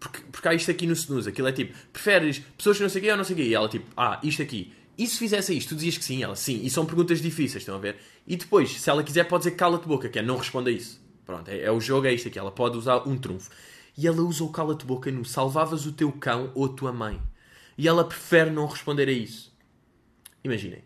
Porque, 0.00 0.20
porque 0.32 0.48
há 0.48 0.54
isto 0.54 0.70
aqui 0.70 0.86
no 0.86 0.92
snooze. 0.94 1.28
Aquilo 1.28 1.48
é 1.48 1.52
tipo, 1.52 1.76
preferes 1.92 2.38
pessoas 2.56 2.76
que 2.76 2.82
não 2.82 2.90
sei 2.90 3.00
o 3.00 3.04
quê 3.04 3.10
ou 3.10 3.16
não 3.16 3.24
sei 3.24 3.34
o 3.34 3.36
quê? 3.36 3.44
E 3.44 3.54
ela 3.54 3.68
tipo, 3.68 3.86
ah, 3.96 4.20
isto 4.22 4.42
aqui. 4.42 4.72
E 4.96 5.06
se 5.06 5.18
fizesse 5.18 5.56
isto, 5.56 5.70
tu 5.70 5.74
dizias 5.76 5.96
que 5.96 6.04
sim, 6.04 6.22
ela 6.22 6.34
sim. 6.34 6.64
E 6.64 6.70
são 6.70 6.84
perguntas 6.86 7.20
difíceis, 7.20 7.62
estão 7.62 7.76
a 7.76 7.78
ver? 7.78 7.96
E 8.26 8.36
depois, 8.36 8.80
se 8.80 8.90
ela 8.90 9.02
quiser, 9.04 9.24
pode 9.24 9.44
dizer 9.44 9.56
cala-te 9.56 9.86
boca, 9.86 10.08
que 10.08 10.18
é 10.18 10.22
não 10.22 10.36
responda 10.36 10.70
isso. 10.70 11.00
Pronto, 11.24 11.48
é, 11.48 11.60
é, 11.60 11.70
o 11.70 11.80
jogo, 11.80 12.06
é 12.06 12.14
isto 12.14 12.28
aqui. 12.28 12.38
Ela 12.38 12.50
pode 12.50 12.76
usar 12.76 13.06
um 13.06 13.16
trunfo. 13.16 13.50
E 13.96 14.06
ela 14.06 14.22
usa 14.22 14.42
o 14.42 14.50
cala-te 14.50 14.84
boca 14.84 15.10
no 15.10 15.24
salvavas 15.24 15.84
o 15.84 15.92
teu 15.92 16.10
cão 16.12 16.50
ou 16.54 16.66
a 16.66 16.68
tua 16.68 16.92
mãe. 16.92 17.20
E 17.76 17.86
ela 17.86 18.04
prefere 18.04 18.50
não 18.50 18.66
responder 18.66 19.08
a 19.08 19.12
isso. 19.12 19.52
Imaginem. 20.44 20.82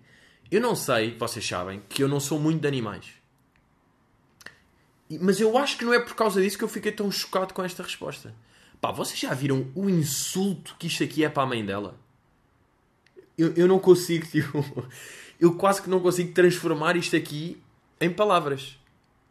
Eu 0.51 0.61
não 0.61 0.77
sei, 0.77 1.17
vocês 1.17 1.47
sabem, 1.47 1.83
que 1.89 2.03
eu 2.03 2.09
não 2.09 2.21
sou 2.21 2.39
muito 2.39 2.61
de 2.61 2.69
animais. 2.69 3.07
Mas 5.21 5.41
eu 5.41 5.57
acho 5.59 5.77
que 5.77 5.85
não 5.85 5.93
é 5.95 6.01
por 6.01 6.15
causa 6.15 6.41
disso 6.41 6.59
que 6.59 6.65
eu 6.65 6.69
fiquei 6.69 6.93
tão 6.93 7.11
chocado 7.11 7.53
com 7.53 7.63
esta 7.63 7.83
resposta. 7.83 8.35
Pá, 8.81 8.91
vocês 8.91 9.19
já 9.19 9.33
viram 9.33 9.71
o 9.75 9.89
insulto 9.89 10.75
que 10.79 10.87
isto 10.87 11.05
aqui 11.05 11.25
é 11.25 11.29
para 11.29 11.45
a 11.45 11.47
mãe 11.47 11.65
dela? 11.65 11.99
Eu, 13.37 13.55
eu 13.55 13.69
não 13.69 13.79
consigo, 13.79 14.27
tipo, 14.29 14.63
eu 15.41 15.55
quase 15.55 15.81
que 15.81 15.89
não 15.89 16.01
consigo 16.01 16.33
transformar 16.33 16.97
isto 16.97 17.17
aqui 17.17 17.61
em 18.01 18.11
palavras. 18.11 18.79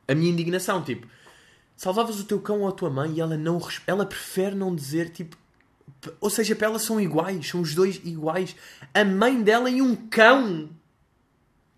A 0.08 0.16
minha 0.16 0.32
indignação, 0.32 0.84
tipo, 0.84 1.08
salvavas 1.76 2.20
o 2.20 2.26
teu 2.26 2.40
cão 2.40 2.62
ou 2.62 2.68
a 2.68 2.72
tua 2.72 2.90
mãe 2.90 3.14
e 3.14 3.22
ela 3.22 3.38
não 3.38 3.60
ela 3.86 4.06
prefere 4.06 4.56
não 4.56 4.76
dizer, 4.76 5.10
tipo, 5.10 5.38
ou 6.20 6.30
seja, 6.30 6.56
para 6.56 6.68
ela 6.68 6.80
são 6.80 7.00
iguais, 7.00 7.48
são 7.48 7.62
os 7.62 7.76
dois 7.76 8.02
iguais. 8.04 8.56
A 8.94 9.04
mãe 9.04 9.42
dela 9.42 9.70
e 9.70 9.82
um 9.82 9.96
cão 9.96 10.70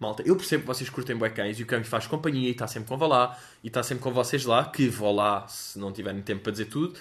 Malta, 0.03 0.21
eu 0.25 0.35
percebo 0.35 0.63
que 0.63 0.67
vocês 0.67 0.89
curtem 0.89 1.15
bué 1.15 1.29
cães 1.29 1.57
e 1.57 1.63
o 1.63 1.65
cão 1.65 1.81
faz 1.85 2.07
companhia 2.07 2.49
e 2.49 2.51
está 2.51 2.67
sempre 2.67 2.89
com 2.89 3.07
lá 3.07 3.39
e 3.63 3.67
está 3.67 3.81
sempre 3.81 4.03
com 4.03 4.11
vocês 4.11 4.43
lá, 4.43 4.65
que 4.65 4.89
vou 4.89 5.15
lá 5.15 5.47
se 5.47 5.79
não 5.79 5.93
tiverem 5.93 6.21
tempo 6.21 6.41
para 6.43 6.51
dizer 6.51 6.65
tudo. 6.65 6.93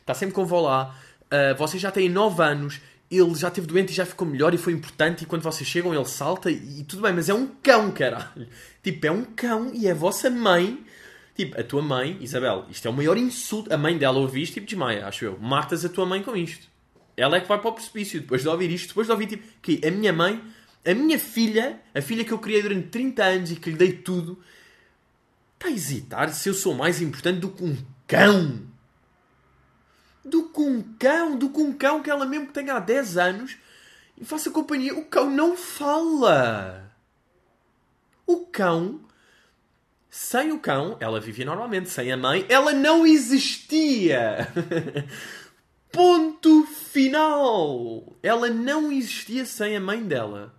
Está 0.00 0.14
sempre 0.14 0.32
com 0.32 0.46
vó 0.46 0.60
lá. 0.60 0.96
Uh, 1.24 1.58
vocês 1.58 1.82
já 1.82 1.90
têm 1.90 2.08
9 2.08 2.40
anos, 2.40 2.80
ele 3.10 3.34
já 3.34 3.48
esteve 3.48 3.66
doente 3.66 3.90
e 3.90 3.94
já 3.94 4.06
ficou 4.06 4.28
melhor 4.28 4.54
e 4.54 4.58
foi 4.58 4.72
importante 4.72 5.22
e 5.22 5.26
quando 5.26 5.42
vocês 5.42 5.68
chegam 5.68 5.92
ele 5.92 6.04
salta 6.04 6.48
e, 6.48 6.80
e 6.80 6.84
tudo 6.84 7.02
bem, 7.02 7.12
mas 7.12 7.28
é 7.28 7.34
um 7.34 7.48
cão, 7.48 7.90
caralho. 7.90 8.46
Tipo, 8.80 9.06
é 9.06 9.10
um 9.10 9.24
cão 9.24 9.72
e 9.74 9.88
é 9.88 9.90
a 9.90 9.94
vossa 9.94 10.30
mãe. 10.30 10.84
Tipo, 11.36 11.60
a 11.60 11.62
tua 11.62 11.82
mãe, 11.82 12.16
Isabel, 12.20 12.64
isto 12.70 12.88
é 12.88 12.90
o 12.90 12.94
maior 12.94 13.16
insulto. 13.16 13.72
A 13.72 13.76
mãe 13.76 13.96
dela 13.98 14.18
ouve 14.18 14.42
isto, 14.42 14.54
tipo, 14.54 14.66
desmaia, 14.66 15.06
acho 15.06 15.24
eu. 15.24 15.38
Matas 15.38 15.84
a 15.84 15.88
tua 15.88 16.06
mãe 16.06 16.22
com 16.22 16.34
isto. 16.34 16.68
Ela 17.16 17.36
é 17.36 17.40
que 17.40 17.48
vai 17.48 17.58
para 17.58 17.68
o 17.68 17.72
precipício 17.72 18.20
depois 18.20 18.42
de 18.42 18.48
ouvir 18.48 18.70
isto, 18.70 18.88
depois 18.88 19.06
de 19.06 19.12
ouvir, 19.12 19.26
tipo, 19.26 19.46
que 19.60 19.80
a 19.86 19.90
minha 19.90 20.12
mãe 20.12 20.42
a 20.86 20.94
minha 20.94 21.18
filha, 21.18 21.82
a 21.92 22.00
filha 22.00 22.24
que 22.24 22.32
eu 22.32 22.38
criei 22.38 22.62
durante 22.62 22.88
30 22.88 23.24
anos 23.24 23.50
e 23.50 23.56
que 23.56 23.70
lhe 23.70 23.76
dei 23.76 23.92
tudo, 23.92 24.40
está 25.54 25.68
a 25.68 25.72
hesitar 25.72 26.32
se 26.32 26.48
eu 26.48 26.54
sou 26.54 26.74
mais 26.74 27.02
importante 27.02 27.40
do 27.40 27.50
que 27.50 27.64
um 27.64 27.76
cão. 28.06 28.62
Do 30.24 30.48
que 30.48 30.60
um 30.60 30.82
cão, 30.96 31.36
do 31.36 31.50
que 31.50 31.58
um 31.58 31.72
cão 31.72 32.02
que 32.02 32.08
ela 32.08 32.24
mesmo 32.24 32.46
que 32.46 32.52
tenha 32.52 32.74
há 32.74 32.78
10 32.78 33.16
anos 33.16 33.56
e 34.16 34.24
faça 34.24 34.50
companhia. 34.50 34.96
O 34.96 35.04
cão 35.04 35.28
não 35.28 35.56
fala. 35.56 36.92
O 38.24 38.46
cão, 38.46 39.00
sem 40.16 40.50
o 40.50 40.58
cão, 40.58 40.96
ela 40.98 41.20
vivia 41.20 41.44
normalmente. 41.44 41.90
Sem 41.90 42.10
a 42.10 42.16
mãe, 42.16 42.46
ela 42.48 42.72
não 42.72 43.06
existia. 43.06 44.48
Ponto 45.92 46.66
final. 46.66 48.16
Ela 48.22 48.48
não 48.48 48.90
existia 48.90 49.44
sem 49.44 49.76
a 49.76 49.80
mãe 49.80 50.02
dela. 50.02 50.54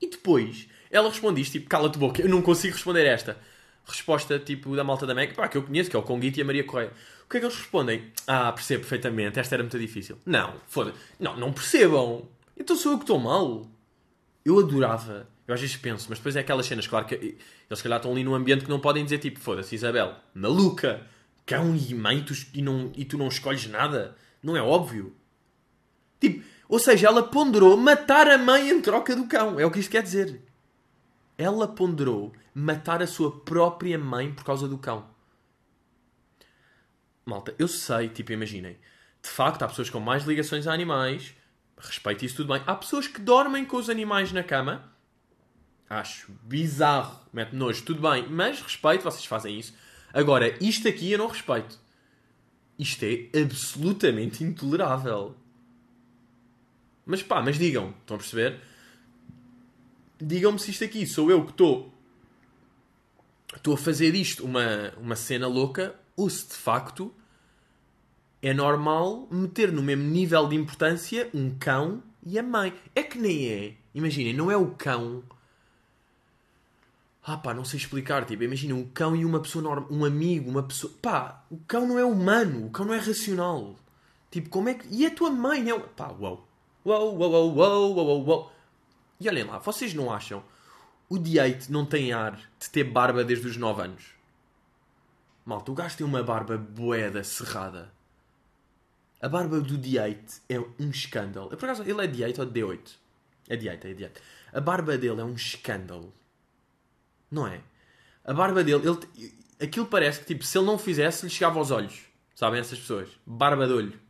E 0.00 0.08
depois, 0.08 0.68
ela 0.92 1.08
responde 1.08 1.40
isto, 1.40 1.52
tipo, 1.52 1.68
cala-te 1.68 1.98
boca, 1.98 2.22
eu 2.22 2.28
não 2.28 2.40
consigo 2.40 2.74
responder 2.74 3.04
esta. 3.04 3.36
Resposta, 3.84 4.38
tipo, 4.38 4.76
da 4.76 4.84
malta 4.84 5.04
da 5.08 5.14
MEC, 5.14 5.34
pá, 5.34 5.48
que 5.48 5.58
eu 5.58 5.64
conheço, 5.64 5.90
que 5.90 5.96
é 5.96 5.98
o 5.98 6.02
Conguito 6.04 6.38
e 6.38 6.42
a 6.42 6.44
Maria 6.44 6.62
Correia. 6.62 6.92
O 7.24 7.28
que 7.28 7.38
é 7.38 7.40
que 7.40 7.46
eles 7.46 7.58
respondem? 7.58 8.12
Ah, 8.28 8.52
percebo 8.52 8.82
perfeitamente, 8.82 9.40
esta 9.40 9.56
era 9.56 9.64
muito 9.64 9.78
difícil. 9.78 10.18
Não, 10.24 10.54
foda 10.68 10.94
Não, 11.18 11.36
não 11.36 11.52
percebam. 11.52 12.28
Então 12.56 12.76
sou 12.76 12.92
eu 12.92 12.98
que 12.98 13.04
estou 13.04 13.18
mal. 13.18 13.66
Eu 14.44 14.60
adorava. 14.60 15.28
Eu 15.50 15.54
às 15.54 15.60
vezes 15.60 15.76
penso, 15.76 16.06
mas 16.08 16.18
depois 16.18 16.36
é 16.36 16.40
aquelas 16.40 16.64
cenas, 16.64 16.86
claro 16.86 17.06
que 17.06 17.16
eles 17.16 17.36
se 17.72 17.82
calhar 17.82 17.98
estão 17.98 18.12
ali 18.12 18.22
num 18.22 18.36
ambiente 18.36 18.62
que 18.62 18.70
não 18.70 18.78
podem 18.78 19.02
dizer 19.02 19.18
tipo, 19.18 19.40
foda-se 19.40 19.74
Isabel, 19.74 20.14
maluca, 20.32 21.04
cão 21.44 21.74
e 21.74 21.92
mãe 21.92 22.22
tu, 22.22 22.32
e, 22.54 22.62
não, 22.62 22.92
e 22.94 23.04
tu 23.04 23.18
não 23.18 23.26
escolhes 23.26 23.66
nada. 23.66 24.16
Não 24.40 24.56
é 24.56 24.62
óbvio. 24.62 25.12
Tipo, 26.20 26.44
ou 26.68 26.78
seja, 26.78 27.08
ela 27.08 27.24
ponderou 27.24 27.76
matar 27.76 28.30
a 28.30 28.38
mãe 28.38 28.70
em 28.70 28.80
troca 28.80 29.16
do 29.16 29.26
cão. 29.26 29.58
É 29.58 29.66
o 29.66 29.72
que 29.72 29.80
isto 29.80 29.90
quer 29.90 30.04
dizer. 30.04 30.40
Ela 31.36 31.66
ponderou 31.66 32.32
matar 32.54 33.02
a 33.02 33.06
sua 33.08 33.40
própria 33.40 33.98
mãe 33.98 34.32
por 34.32 34.44
causa 34.44 34.68
do 34.68 34.78
cão. 34.78 35.10
Malta, 37.26 37.56
eu 37.58 37.66
sei, 37.66 38.08
tipo, 38.08 38.30
imaginem. 38.30 38.78
De 39.20 39.28
facto, 39.28 39.64
há 39.64 39.66
pessoas 39.66 39.90
com 39.90 39.98
mais 39.98 40.22
ligações 40.22 40.68
a 40.68 40.72
animais. 40.72 41.34
Respeito 41.76 42.24
isso 42.24 42.36
tudo 42.36 42.52
bem. 42.52 42.62
Há 42.64 42.76
pessoas 42.76 43.08
que 43.08 43.20
dormem 43.20 43.64
com 43.64 43.78
os 43.78 43.90
animais 43.90 44.30
na 44.30 44.44
cama. 44.44 44.89
Acho 45.90 46.30
bizarro. 46.44 47.18
Mete 47.32 47.52
nojo, 47.54 47.82
tudo 47.82 48.00
bem. 48.00 48.24
Mas 48.28 48.62
respeito, 48.62 49.02
vocês 49.02 49.24
fazem 49.24 49.58
isso. 49.58 49.74
Agora, 50.14 50.56
isto 50.64 50.86
aqui 50.86 51.10
eu 51.10 51.18
não 51.18 51.26
respeito. 51.26 51.76
Isto 52.78 53.04
é 53.04 53.42
absolutamente 53.42 54.44
intolerável. 54.44 55.36
Mas 57.04 57.24
pá, 57.24 57.42
mas 57.42 57.58
digam, 57.58 57.92
estão 58.00 58.14
a 58.14 58.18
perceber? 58.20 58.60
Digam-me 60.20 60.60
se 60.60 60.70
isto 60.70 60.84
aqui 60.84 61.04
sou 61.06 61.28
eu 61.28 61.44
que 61.44 61.50
estou 61.50 61.92
estou 63.56 63.74
a 63.74 63.76
fazer 63.76 64.14
isto 64.14 64.44
uma, 64.44 64.92
uma 64.96 65.16
cena 65.16 65.48
louca 65.48 65.96
ou 66.16 66.30
se 66.30 66.46
de 66.46 66.54
facto 66.54 67.12
é 68.40 68.54
normal 68.54 69.26
meter 69.30 69.72
no 69.72 69.82
mesmo 69.82 70.04
nível 70.04 70.46
de 70.46 70.54
importância 70.54 71.28
um 71.34 71.50
cão 71.58 72.02
e 72.24 72.38
a 72.38 72.42
mãe. 72.42 72.72
É 72.94 73.02
que 73.02 73.18
nem 73.18 73.48
é. 73.48 73.74
Imaginem, 73.94 74.32
não 74.32 74.50
é 74.50 74.56
o 74.56 74.70
cão. 74.70 75.22
Ah 77.22 77.36
pá, 77.36 77.52
não 77.52 77.64
sei 77.64 77.78
explicar. 77.78 78.24
Tipo, 78.24 78.42
imagina 78.42 78.74
um 78.74 78.84
cão 78.88 79.14
e 79.14 79.24
uma 79.24 79.40
pessoa 79.40 79.62
normal. 79.62 79.88
Um 79.90 80.04
amigo, 80.04 80.50
uma 80.50 80.62
pessoa. 80.62 80.92
Pá, 81.00 81.44
o 81.50 81.58
cão 81.58 81.86
não 81.86 81.98
é 81.98 82.04
humano. 82.04 82.66
O 82.66 82.70
cão 82.70 82.86
não 82.86 82.94
é 82.94 82.98
racional. 82.98 83.76
Tipo, 84.30 84.48
como 84.48 84.68
é 84.68 84.74
que. 84.74 84.86
E 84.90 85.06
a 85.06 85.10
tua 85.10 85.30
mãe 85.30 85.70
é. 85.70 85.78
Pá, 85.78 86.08
uau. 86.18 86.46
Uau, 86.84 87.16
uau, 87.16 87.30
uau, 87.30 87.54
uau, 87.54 87.94
uau, 87.94 88.26
uau. 88.26 88.52
E 89.20 89.28
olhem 89.28 89.44
lá, 89.44 89.58
vocês 89.58 89.92
não 89.92 90.10
acham? 90.10 90.42
O 91.08 91.18
Diate 91.18 91.70
não 91.70 91.84
tem 91.84 92.12
ar 92.12 92.40
de 92.58 92.70
ter 92.70 92.84
barba 92.84 93.22
desde 93.22 93.46
os 93.46 93.56
9 93.56 93.82
anos. 93.82 94.04
Malta, 95.44 95.72
o 95.72 95.74
gajo 95.74 95.96
tem 95.96 96.06
uma 96.06 96.22
barba 96.22 96.56
boeda 96.56 97.22
cerrada. 97.24 97.92
A 99.20 99.28
barba 99.28 99.60
do 99.60 99.78
D8 99.78 100.40
é 100.48 100.58
um 100.58 100.88
escândalo. 100.88 101.50
Por 101.50 101.64
acaso, 101.64 101.82
ele 101.82 102.02
é 102.02 102.08
D8 102.08 102.38
ou 102.38 102.46
D8? 102.46 102.96
É 103.48 103.56
D8, 103.56 103.84
é 103.84 103.94
D8. 103.94 104.16
A 104.52 104.60
barba 104.60 104.96
dele 104.96 105.20
é 105.20 105.24
um 105.24 105.34
escândalo. 105.34 106.14
Não 107.30 107.46
é? 107.46 107.60
A 108.24 108.34
barba 108.34 108.62
dele, 108.64 108.82
ele, 108.86 109.32
aquilo 109.60 109.86
parece 109.86 110.20
que 110.20 110.26
tipo, 110.26 110.44
se 110.44 110.58
ele 110.58 110.66
não 110.66 110.78
fizesse, 110.78 111.24
lhe 111.24 111.30
chegava 111.30 111.58
aos 111.58 111.70
olhos. 111.70 112.00
Sabem 112.34 112.60
essas 112.60 112.78
pessoas? 112.78 113.08
Barba 113.26 113.66
de 113.66 113.72
olho. 113.72 114.00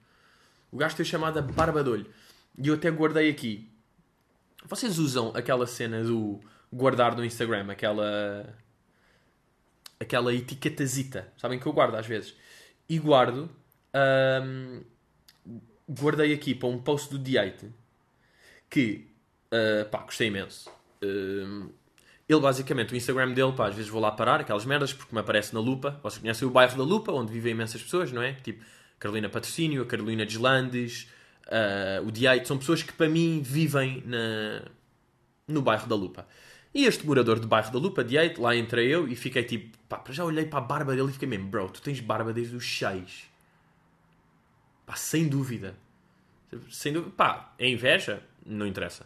O 0.71 0.77
gajo 0.77 0.97
tem 0.97 1.05
chamada 1.05 1.43
barba 1.43 1.83
de 1.83 1.91
olho. 1.91 2.07
E 2.57 2.69
eu 2.69 2.75
até 2.75 2.91
guardei 2.91 3.29
aqui. 3.29 3.69
Vocês 4.67 4.99
usam 4.99 5.33
aquela 5.35 5.67
cena 5.67 6.03
do 6.03 6.41
guardar 6.73 7.17
no 7.17 7.25
Instagram, 7.25 7.71
aquela 7.71 8.55
aquela 9.99 10.33
etiquetazita, 10.33 11.31
sabem 11.37 11.59
que 11.59 11.67
eu 11.67 11.73
guardo 11.73 11.95
às 11.95 12.07
vezes. 12.07 12.35
E 12.89 12.99
guardo, 12.99 13.51
hum, 14.45 14.83
guardei 15.89 16.33
aqui 16.33 16.55
para 16.55 16.69
um 16.69 16.81
post 16.81 17.11
do 17.11 17.19
D8 17.19 17.71
que, 18.69 19.09
uh, 19.53 19.89
pá, 19.91 19.99
gostei 20.03 20.29
imenso. 20.29 20.71
Hum, 21.03 21.71
ele 22.33 22.41
basicamente, 22.41 22.93
o 22.93 22.97
Instagram 22.97 23.33
dele, 23.33 23.53
pá, 23.53 23.69
às 23.69 23.75
vezes 23.75 23.91
vou 23.91 24.01
lá 24.01 24.13
parar, 24.13 24.41
aquelas 24.41 24.65
merdas, 24.65 24.93
porque 24.93 25.13
me 25.13 25.21
aparece 25.21 25.53
na 25.53 25.59
Lupa. 25.59 25.99
Vocês 26.03 26.21
conhecem 26.21 26.47
o 26.47 26.51
bairro 26.51 26.77
da 26.77 26.85
Lupa, 26.85 27.11
onde 27.11 27.33
vivem 27.33 27.53
imensas 27.53 27.83
pessoas, 27.83 28.13
não 28.13 28.23
é? 28.23 28.35
Tipo, 28.35 28.65
Carolina 29.01 29.29
Patrocínio, 29.29 29.83
a 29.83 29.87
Carolina 29.87 30.25
Deslandes, 30.25 31.09
uh, 31.47 32.07
o 32.07 32.13
D8, 32.13 32.45
são 32.45 32.57
pessoas 32.57 32.83
que 32.83 32.93
para 32.93 33.09
mim 33.09 33.43
vivem 33.43 34.03
na, 34.07 34.63
no 35.49 35.61
bairro 35.61 35.89
da 35.89 35.97
Lupa. 35.97 36.27
E 36.73 36.85
este 36.85 37.05
morador 37.05 37.41
do 37.41 37.49
bairro 37.49 37.73
da 37.73 37.79
Lupa, 37.79 38.05
D8, 38.05 38.39
lá 38.39 38.55
entrei 38.55 38.87
eu 38.95 39.09
e 39.09 39.17
fiquei 39.17 39.43
tipo, 39.43 39.77
pá, 39.89 40.01
já 40.11 40.25
olhei 40.25 40.47
para 40.47 40.61
a 40.61 40.63
barba 40.63 40.95
dele 40.95 41.09
e 41.09 41.13
fiquei 41.13 41.27
mesmo, 41.27 41.49
bro, 41.49 41.69
tu 41.69 41.83
tens 41.83 41.99
barba 41.99 42.33
desde 42.33 42.55
os 42.55 42.65
6. 42.79 43.25
Pá, 44.87 44.95
sem 44.95 45.27
dúvida. 45.29 45.75
Sem 46.71 46.93
dúvida. 46.93 47.13
Pá, 47.17 47.53
é 47.59 47.69
inveja? 47.69 48.23
Não 48.47 48.67
interessa. 48.67 49.05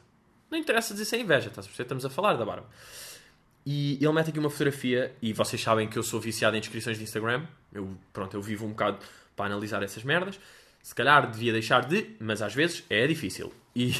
Não 0.50 0.58
interessa 0.58 0.92
dizer 0.92 1.06
se 1.06 1.16
é 1.16 1.20
inveja, 1.20 1.48
estás 1.48 1.66
a 1.66 1.68
perceber? 1.68 1.84
Estamos 1.84 2.04
a 2.04 2.10
falar 2.10 2.34
da 2.34 2.44
barba. 2.44 2.68
E 3.66 3.94
ele 3.94 4.12
mete 4.12 4.28
aqui 4.28 4.38
uma 4.38 4.50
fotografia, 4.50 5.14
e 5.22 5.32
vocês 5.32 5.60
sabem 5.60 5.88
que 5.88 5.98
eu 5.98 6.02
sou 6.02 6.20
viciado 6.20 6.56
em 6.56 6.60
descrições 6.60 6.98
de 6.98 7.04
Instagram. 7.04 7.46
Eu, 7.72 7.96
pronto, 8.12 8.36
eu 8.36 8.42
vivo 8.42 8.66
um 8.66 8.70
bocado 8.70 8.98
para 9.34 9.46
analisar 9.46 9.82
essas 9.82 10.04
merdas. 10.04 10.38
Se 10.82 10.94
calhar 10.94 11.30
devia 11.30 11.52
deixar 11.52 11.86
de, 11.86 12.14
mas 12.20 12.42
às 12.42 12.54
vezes 12.54 12.84
é 12.90 13.06
difícil. 13.06 13.52
E 13.74 13.94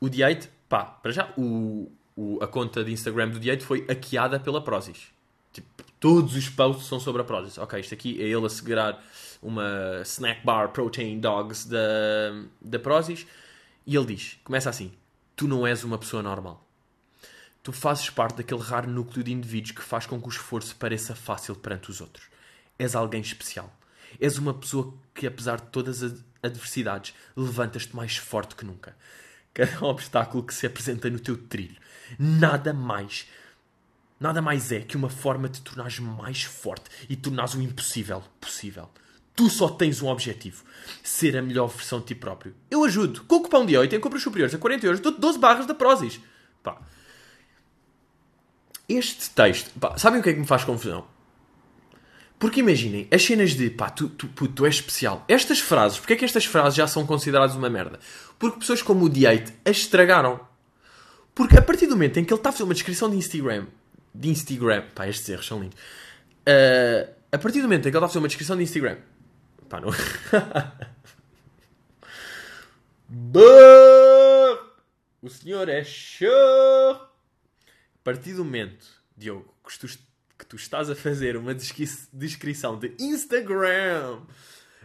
o 0.00 0.06
D8, 0.06 0.48
pá, 0.68 0.84
para 0.84 1.12
já, 1.12 1.32
o, 1.36 1.90
o, 2.16 2.42
a 2.42 2.48
conta 2.48 2.82
de 2.82 2.92
Instagram 2.92 3.28
do 3.28 3.38
D8 3.38 3.62
foi 3.62 3.86
hackeada 3.86 4.40
pela 4.40 4.62
Prozis. 4.62 5.08
Tipo, 5.52 5.84
todos 6.00 6.34
os 6.34 6.48
posts 6.48 6.86
são 6.86 6.98
sobre 6.98 7.22
a 7.22 7.24
Prozis. 7.24 7.56
Ok, 7.56 7.78
isto 7.78 7.94
aqui 7.94 8.20
é 8.20 8.26
ele 8.26 8.44
a 8.44 8.48
segurar 8.48 9.00
uma 9.40 10.00
snack 10.02 10.44
bar 10.44 10.70
protein 10.70 11.20
dogs 11.20 11.68
da, 11.68 11.78
da 12.60 12.78
Prozis. 12.80 13.24
E 13.86 13.94
ele 13.94 14.06
diz, 14.06 14.40
começa 14.42 14.68
assim, 14.68 14.92
tu 15.36 15.46
não 15.46 15.64
és 15.64 15.84
uma 15.84 15.98
pessoa 15.98 16.22
normal. 16.22 16.63
Tu 17.64 17.72
fazes 17.72 18.10
parte 18.10 18.36
daquele 18.36 18.60
raro 18.60 18.90
núcleo 18.90 19.24
de 19.24 19.32
indivíduos 19.32 19.72
que 19.72 19.80
faz 19.80 20.04
com 20.04 20.20
que 20.20 20.28
o 20.28 20.30
esforço 20.30 20.76
pareça 20.76 21.14
fácil 21.14 21.56
perante 21.56 21.90
os 21.90 22.02
outros. 22.02 22.26
És 22.78 22.94
alguém 22.94 23.22
especial. 23.22 23.74
És 24.20 24.36
uma 24.36 24.52
pessoa 24.52 24.92
que, 25.14 25.26
apesar 25.26 25.56
de 25.56 25.68
todas 25.68 26.02
as 26.02 26.22
adversidades, 26.42 27.14
levantas-te 27.34 27.96
mais 27.96 28.18
forte 28.18 28.54
que 28.54 28.66
nunca. 28.66 28.94
Cada 29.54 29.80
obstáculo 29.82 30.44
que 30.44 30.52
se 30.52 30.66
apresenta 30.66 31.08
no 31.08 31.18
teu 31.18 31.38
trilho, 31.38 31.80
nada 32.18 32.74
mais, 32.74 33.26
nada 34.20 34.42
mais 34.42 34.70
é 34.70 34.80
que 34.80 34.94
uma 34.94 35.08
forma 35.08 35.48
de 35.48 35.60
te 35.60 35.62
tornares 35.62 35.98
mais 35.98 36.42
forte 36.42 36.90
e 37.08 37.16
tornares 37.16 37.54
o 37.54 37.62
impossível 37.62 38.22
possível. 38.38 38.90
Tu 39.34 39.48
só 39.48 39.70
tens 39.70 40.02
um 40.02 40.08
objetivo: 40.08 40.64
ser 41.02 41.34
a 41.34 41.40
melhor 41.40 41.68
versão 41.68 41.98
de 42.00 42.08
ti 42.08 42.14
próprio. 42.14 42.54
Eu 42.70 42.84
ajudo. 42.84 43.24
Com 43.24 43.36
o 43.36 43.40
cupom 43.40 43.64
de 43.64 43.74
8 43.74 43.96
em 43.96 44.00
compras 44.00 44.22
superiores 44.22 44.54
a 44.54 44.58
40 44.58 44.86
euros, 44.86 45.00
dou 45.00 45.18
12 45.18 45.38
barras 45.38 45.66
da 45.66 45.74
Prozis. 45.74 46.20
Pá. 46.62 46.78
Este 48.88 49.30
texto, 49.30 49.70
pá, 49.78 49.96
sabem 49.96 50.20
o 50.20 50.22
que 50.22 50.30
é 50.30 50.34
que 50.34 50.40
me 50.40 50.46
faz 50.46 50.64
confusão? 50.64 51.06
Porque 52.38 52.60
imaginem, 52.60 53.08
as 53.10 53.24
cenas 53.24 53.52
de 53.52 53.70
pá, 53.70 53.88
tu, 53.88 54.08
tu, 54.08 54.48
tu 54.48 54.66
és 54.66 54.74
especial. 54.74 55.24
Estas 55.28 55.60
frases, 55.60 55.98
porque 55.98 56.12
é 56.12 56.16
que 56.16 56.24
estas 56.24 56.44
frases 56.44 56.74
já 56.74 56.86
são 56.86 57.06
consideradas 57.06 57.56
uma 57.56 57.70
merda? 57.70 57.98
Porque 58.38 58.58
pessoas 58.58 58.82
como 58.82 59.06
o 59.06 59.10
D8 59.10 59.52
as 59.64 59.78
estragaram. 59.78 60.40
Porque 61.34 61.56
a 61.56 61.62
partir 61.62 61.86
do 61.86 61.92
momento 61.92 62.18
em 62.18 62.24
que 62.24 62.32
ele 62.32 62.38
está 62.38 62.50
a 62.50 62.52
fazer 62.52 62.64
uma 62.64 62.74
descrição 62.74 63.08
de 63.08 63.16
Instagram, 63.16 63.66
de 64.14 64.28
Instagram, 64.28 64.84
pá, 64.94 65.08
estes 65.08 65.28
erros 65.28 65.46
são 65.46 65.60
lindos. 65.60 65.78
Uh, 66.46 67.08
a 67.32 67.38
partir 67.38 67.60
do 67.60 67.64
momento 67.64 67.88
em 67.88 67.90
que 67.90 67.96
ele 67.96 67.96
está 67.96 68.04
a 68.04 68.08
fazer 68.08 68.18
uma 68.18 68.28
descrição 68.28 68.56
de 68.56 68.62
Instagram, 68.62 68.98
pá, 69.68 69.80
não. 69.80 69.88
o 75.22 75.30
senhor 75.30 75.68
é 75.68 75.82
show! 75.82 77.13
Partir 78.04 78.34
do 78.34 78.44
momento, 78.44 78.86
Diogo, 79.16 79.52
que 79.66 79.78
tu 79.78 79.88
que 80.38 80.44
tu 80.44 80.56
estás 80.56 80.90
a 80.90 80.96
fazer 80.96 81.36
uma 81.36 81.54
descrição 81.54 82.78
de 82.78 82.94
Instagram 82.98 84.20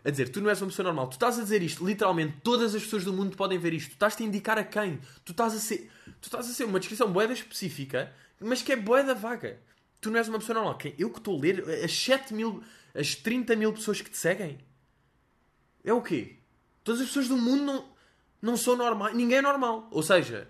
a 0.05 0.09
dizer, 0.09 0.29
tu 0.29 0.39
não 0.39 0.49
és 0.49 0.61
uma 0.61 0.67
pessoa 0.67 0.85
normal, 0.85 1.07
tu 1.07 1.13
estás 1.13 1.37
a 1.37 1.43
dizer 1.43 1.61
isto, 1.61 1.85
literalmente 1.85 2.37
todas 2.43 2.73
as 2.73 2.83
pessoas 2.83 3.03
do 3.03 3.11
mundo 3.11 3.35
podem 3.35 3.57
ver 3.57 3.73
isto, 3.73 3.89
tu 3.89 3.93
estás-te 3.93 4.23
a 4.23 4.25
indicar 4.25 4.57
a 4.57 4.63
quem? 4.63 4.99
Tu 5.25 5.31
estás 5.31 5.53
a 5.53 5.59
ser, 5.59 5.91
tu 6.21 6.25
estás 6.25 6.49
a 6.49 6.53
ser 6.53 6.63
uma 6.63 6.79
descrição 6.79 7.11
boeda 7.11 7.33
específica, 7.33 8.13
mas 8.39 8.61
que 8.61 8.71
é 8.71 8.75
boeda 8.75 9.13
vaga. 9.13 9.59
Tu 9.99 10.09
não 10.09 10.17
és 10.17 10.29
uma 10.29 10.39
pessoa 10.39 10.55
normal. 10.55 10.77
Quem? 10.77 10.95
Eu 10.97 11.09
que 11.09 11.17
estou 11.17 11.37
a 11.37 11.41
ler 11.41 11.83
as 11.83 11.91
7 11.91 12.33
mil, 12.33 12.63
as 12.95 13.15
30 13.15 13.55
mil 13.57 13.73
pessoas 13.73 13.99
que 13.99 14.09
te 14.09 14.17
seguem. 14.17 14.57
É 15.83 15.91
o 15.91 16.01
quê? 16.01 16.37
Todas 16.85 17.01
as 17.01 17.07
pessoas 17.07 17.27
do 17.27 17.35
mundo 17.35 17.65
não, 17.65 17.89
não 18.41 18.55
são 18.55 18.77
normais. 18.77 19.13
Ninguém 19.13 19.39
é 19.39 19.41
normal. 19.41 19.89
Ou 19.91 20.01
seja, 20.01 20.49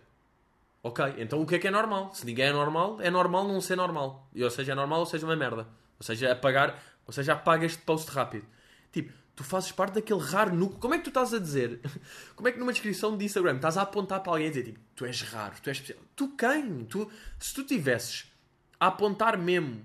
Ok, 0.82 1.04
então 1.18 1.42
o 1.42 1.46
que 1.46 1.56
é 1.56 1.60
que 1.60 1.68
é 1.68 1.72
normal? 1.72 2.13
Se 2.13 2.26
ninguém 2.26 2.46
é 2.46 2.54
normal, 2.54 3.02
é 3.02 3.12
normal 3.12 3.48
não 3.48 3.60
ser 3.60 3.76
normal. 3.76 4.30
E, 4.34 4.44
ou 4.44 4.50
seja, 4.50 4.72
é 4.72 4.76
normal 4.76 5.02
ou 5.02 5.06
seja 5.06 5.26
uma 5.26 5.36
merda. 5.36 5.68
Ou 6.00 6.06
seja, 6.06 6.32
apagar, 6.32 6.82
ou 7.06 7.12
seja, 7.12 7.34
apaga 7.34 7.65
este 7.65 7.82
post 7.82 8.10
rápido. 8.12 8.46
Tipo, 8.92 9.12
tu 9.36 9.44
fazes 9.44 9.72
parte 9.74 9.96
daquele 9.96 10.22
raro 10.22 10.56
núcleo. 10.56 10.80
Como 10.80 10.94
é 10.94 10.98
que 10.98 11.04
tu 11.04 11.10
estás 11.10 11.34
a 11.34 11.39
dizer? 11.39 11.82
Como 12.36 12.48
é 12.48 12.52
que 12.52 12.60
numa 12.60 12.72
descrição 12.72 13.18
de 13.18 13.26
Instagram 13.26 13.58
estás 13.58 13.78
a 13.78 13.82
apontar 13.82 14.22
para 14.22 14.32
alguém 14.32 14.48
e 14.48 14.50
dizer 14.50 14.63
tipo, 14.63 14.80
tu 14.96 15.06
és 15.06 15.22
raro, 15.24 15.56
tu 15.62 15.70
és 15.70 15.78
especial. 15.78 16.00
Tu 16.15 16.30
quem? 16.36 16.86
Tu, 16.86 17.12
se 17.38 17.54
tu 17.54 17.63
tivesses 17.65 18.32
a 18.80 18.88
apontar 18.88 19.38
mesmo, 19.38 19.82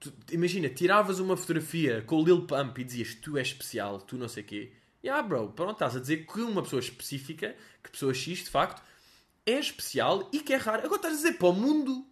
tu, 0.00 0.12
imagina, 0.30 0.70
tiravas 0.70 1.18
uma 1.18 1.36
fotografia 1.36 2.02
com 2.02 2.16
o 2.16 2.24
Lil 2.24 2.46
Pump 2.46 2.78
e 2.78 2.84
dizias 2.84 3.14
tu 3.14 3.36
és 3.36 3.48
especial, 3.48 4.00
tu 4.00 4.16
não 4.16 4.28
sei 4.28 4.42
o 4.42 4.46
quê. 4.46 4.72
Yeah, 5.04 5.26
bro, 5.26 5.48
pronto, 5.50 5.72
estás 5.72 5.96
a 5.96 6.00
dizer 6.00 6.26
que 6.26 6.40
uma 6.40 6.62
pessoa 6.62 6.80
específica, 6.80 7.56
que 7.82 7.90
pessoa 7.90 8.14
X 8.14 8.44
de 8.44 8.50
facto, 8.50 8.82
é 9.46 9.58
especial 9.58 10.28
e 10.32 10.40
que 10.40 10.52
é 10.52 10.56
raro. 10.56 10.84
Agora 10.84 10.96
estás 10.96 11.14
a 11.14 11.16
dizer 11.16 11.32
para 11.34 11.48
o 11.48 11.52
mundo. 11.52 12.06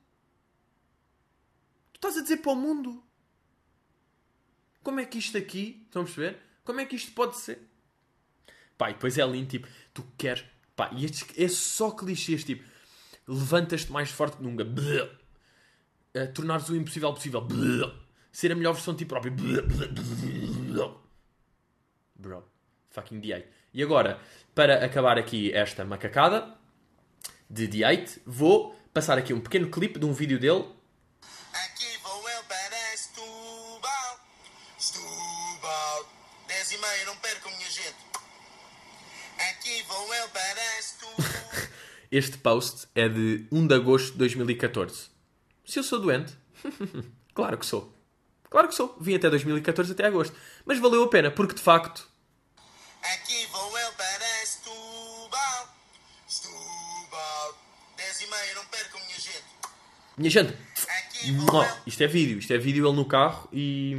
Tu 1.93 1.97
estás 1.97 2.17
a 2.17 2.23
dizer 2.23 2.39
para 2.39 2.53
o 2.53 2.57
mundo. 2.57 3.03
Como 4.83 5.01
é 5.01 5.05
que 5.05 5.19
isto 5.19 5.37
aqui, 5.37 5.83
estão 5.87 6.03
a 6.03 6.05
perceber? 6.05 6.39
Como 6.65 6.81
é 6.81 6.87
que 6.87 6.97
isto 6.97 7.13
pode 7.13 7.37
ser? 7.37 7.61
Pá, 8.79 8.91
e 8.91 8.95
depois 8.95 9.19
é 9.19 9.27
lindo, 9.27 9.49
tipo, 9.49 9.69
tu 9.93 10.03
queres. 10.17 10.45
Pá, 10.75 10.91
e 10.95 11.05
estes, 11.05 11.27
é 11.37 11.49
só 11.49 11.91
clichês, 11.91 12.45
tipo, 12.45 12.65
levantas-te 13.27 13.93
mais 13.93 14.11
forte 14.11 14.39
que 14.39 14.43
nunca. 14.43 14.65
Uh, 14.65 16.33
tornares 16.35 16.69
o 16.69 16.77
impossível 16.77 17.13
possível. 17.13 17.47
Ser 18.33 18.53
a 18.53 18.55
melhor 18.55 18.73
versão 18.73 18.95
de 18.95 19.01
ti 19.01 19.05
próprio. 19.05 19.33
Bro, 22.17 22.45
fucking 22.89 23.21
DA. 23.21 23.45
E 23.73 23.83
agora, 23.83 24.21
para 24.55 24.85
acabar 24.85 25.19
aqui 25.19 25.53
esta 25.53 25.85
macacada, 25.85 26.60
de 27.51 27.67
D8, 27.67 28.21
vou 28.25 28.77
passar 28.95 29.19
aqui 29.19 29.35
um 29.35 29.41
pequeno 29.41 29.69
clipe 29.69 29.99
de 29.99 30.07
um 30.07 30.13
vídeo 30.13 30.39
dele. 30.39 30.65
Aqui 31.53 31.99
vou 32.01 32.31
eu 32.31 32.45
para 32.45 32.97
Setúbal, 32.97 34.21
Setúbal, 34.79 36.09
10 36.47 36.73
e 36.73 36.79
meia, 36.79 37.05
não 37.07 37.17
percam 37.17 37.51
minha 37.51 37.69
gente. 37.69 37.97
Aqui 39.51 39.83
vou 39.89 40.15
eu 40.15 40.29
para 40.29 40.63
Setúbal. 40.81 41.69
este 42.13 42.39
post 42.39 42.87
é 42.95 43.09
de 43.09 43.47
1 43.51 43.67
de 43.67 43.75
agosto 43.75 44.13
de 44.13 44.19
2014. 44.19 45.11
Se 45.67 45.81
eu 45.81 45.83
sou 45.83 46.01
doente? 46.01 46.33
claro 47.35 47.59
que 47.59 47.67
sou. 47.67 47.93
Claro 48.49 48.69
que 48.69 48.75
sou. 48.75 48.97
Vim 49.01 49.17
até 49.17 49.29
2014 49.29 49.93
até 49.93 50.07
agosto. 50.07 50.37
Mas 50.65 50.79
valeu 50.79 51.03
a 51.05 51.09
pena, 51.09 51.31
porque 51.31 51.55
de 51.55 51.61
facto... 51.61 52.09
Aqui 53.03 53.40
minha 60.21 60.31
gente. 60.31 60.55
Nó, 61.53 61.67
Isto 61.87 62.03
é 62.03 62.07
vídeo, 62.07 62.39
isto 62.39 62.53
é 62.53 62.59
vídeo 62.59 62.87
ele 62.87 62.97
no 62.97 63.05
carro 63.05 63.49
e 63.53 63.97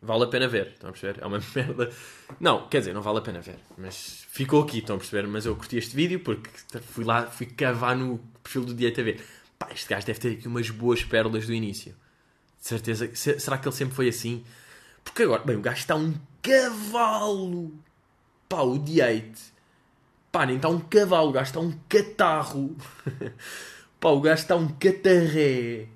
vale 0.00 0.24
a 0.24 0.26
pena 0.28 0.46
ver, 0.46 0.68
estão 0.68 0.90
a 0.90 0.92
perceber? 0.92 1.20
É 1.22 1.26
uma 1.26 1.40
merda. 1.54 1.90
Não, 2.38 2.68
quer 2.68 2.78
dizer, 2.80 2.92
não 2.94 3.02
vale 3.02 3.18
a 3.18 3.22
pena 3.22 3.40
ver, 3.40 3.58
mas 3.76 4.24
ficou 4.30 4.62
aqui, 4.62 4.78
estão 4.78 4.96
a 4.96 4.98
perceber? 4.98 5.26
Mas 5.26 5.44
eu 5.46 5.56
curti 5.56 5.76
este 5.76 5.96
vídeo 5.96 6.20
porque 6.20 6.48
fui 6.82 7.04
lá, 7.04 7.26
fui 7.26 7.46
cavar 7.46 7.96
no 7.96 8.18
perfil 8.42 8.64
do 8.64 8.74
Dia 8.74 8.92
TV. 8.92 9.18
Pá, 9.58 9.68
este 9.72 9.88
gajo 9.88 10.06
deve 10.06 10.20
ter 10.20 10.32
aqui 10.34 10.46
umas 10.46 10.70
boas 10.70 11.02
pérolas 11.02 11.46
do 11.46 11.52
início. 11.52 11.92
De 12.60 12.66
certeza. 12.68 13.10
se- 13.14 13.40
Será 13.40 13.58
que 13.58 13.66
ele 13.66 13.74
sempre 13.74 13.94
foi 13.96 14.08
assim? 14.08 14.44
Porque 15.02 15.24
agora, 15.24 15.42
bem, 15.42 15.56
o 15.56 15.60
gajo 15.60 15.78
está 15.78 15.96
um 15.96 16.14
cavalo. 16.42 17.72
Pá, 18.48 18.60
o 18.62 18.78
D8. 18.78 19.36
Pá, 20.30 20.46
nem 20.46 20.56
está 20.56 20.68
um 20.68 20.78
cavalo, 20.78 21.30
o 21.30 21.32
gajo 21.32 21.48
está 21.50 21.58
um 21.60 21.72
catarro. 21.88 22.76
Pá, 24.00 24.10
o 24.10 24.20
gajo 24.20 24.42
está 24.42 24.54
um 24.56 24.68
catarré. 24.68 25.86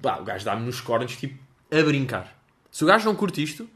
Pá, 0.00 0.18
o 0.18 0.24
gajo 0.24 0.44
dá-me 0.44 0.66
nos 0.66 0.80
cornos, 0.80 1.16
tipo, 1.16 1.38
a 1.70 1.82
brincar. 1.82 2.36
Se 2.70 2.84
o 2.84 2.86
gajo 2.86 3.04
não 3.06 3.14
curte 3.14 3.42
isto, 3.42 3.68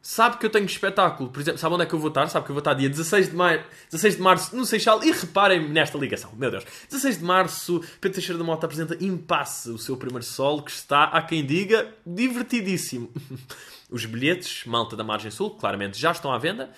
sabe 0.00 0.36
que 0.36 0.46
eu 0.46 0.50
tenho 0.50 0.66
espetáculo. 0.66 1.30
Por 1.30 1.40
exemplo, 1.40 1.58
sabe 1.58 1.74
onde 1.74 1.84
é 1.84 1.86
que 1.86 1.94
eu 1.94 1.98
vou 1.98 2.08
estar? 2.08 2.26
Sabe 2.28 2.44
que 2.44 2.50
eu 2.50 2.54
vou 2.54 2.60
estar 2.60 2.74
dia 2.74 2.88
16 2.88 3.30
de, 3.30 3.36
maio, 3.36 3.64
16 3.90 4.16
de 4.16 4.22
março 4.22 4.56
no 4.56 4.64
Seixal. 4.66 5.02
E 5.02 5.10
reparem 5.10 5.68
nesta 5.68 5.98
ligação, 5.98 6.30
meu 6.36 6.50
Deus. 6.50 6.64
16 6.90 7.18
de 7.18 7.24
março, 7.24 7.80
Pedro 8.00 8.14
Teixeira 8.14 8.38
da 8.38 8.44
Mota 8.44 8.66
apresenta 8.66 8.96
Impasse, 9.02 9.70
o 9.70 9.78
seu 9.78 9.96
primeiro 9.96 10.24
solo, 10.24 10.62
que 10.62 10.70
está, 10.70 11.04
há 11.04 11.22
quem 11.22 11.44
diga, 11.44 11.92
divertidíssimo. 12.06 13.10
Os 13.90 14.04
bilhetes, 14.06 14.64
malta 14.66 14.96
da 14.96 15.04
Margem 15.04 15.30
Sul, 15.30 15.50
claramente 15.50 15.98
já 15.98 16.12
estão 16.12 16.32
à 16.32 16.38
venda. 16.38 16.70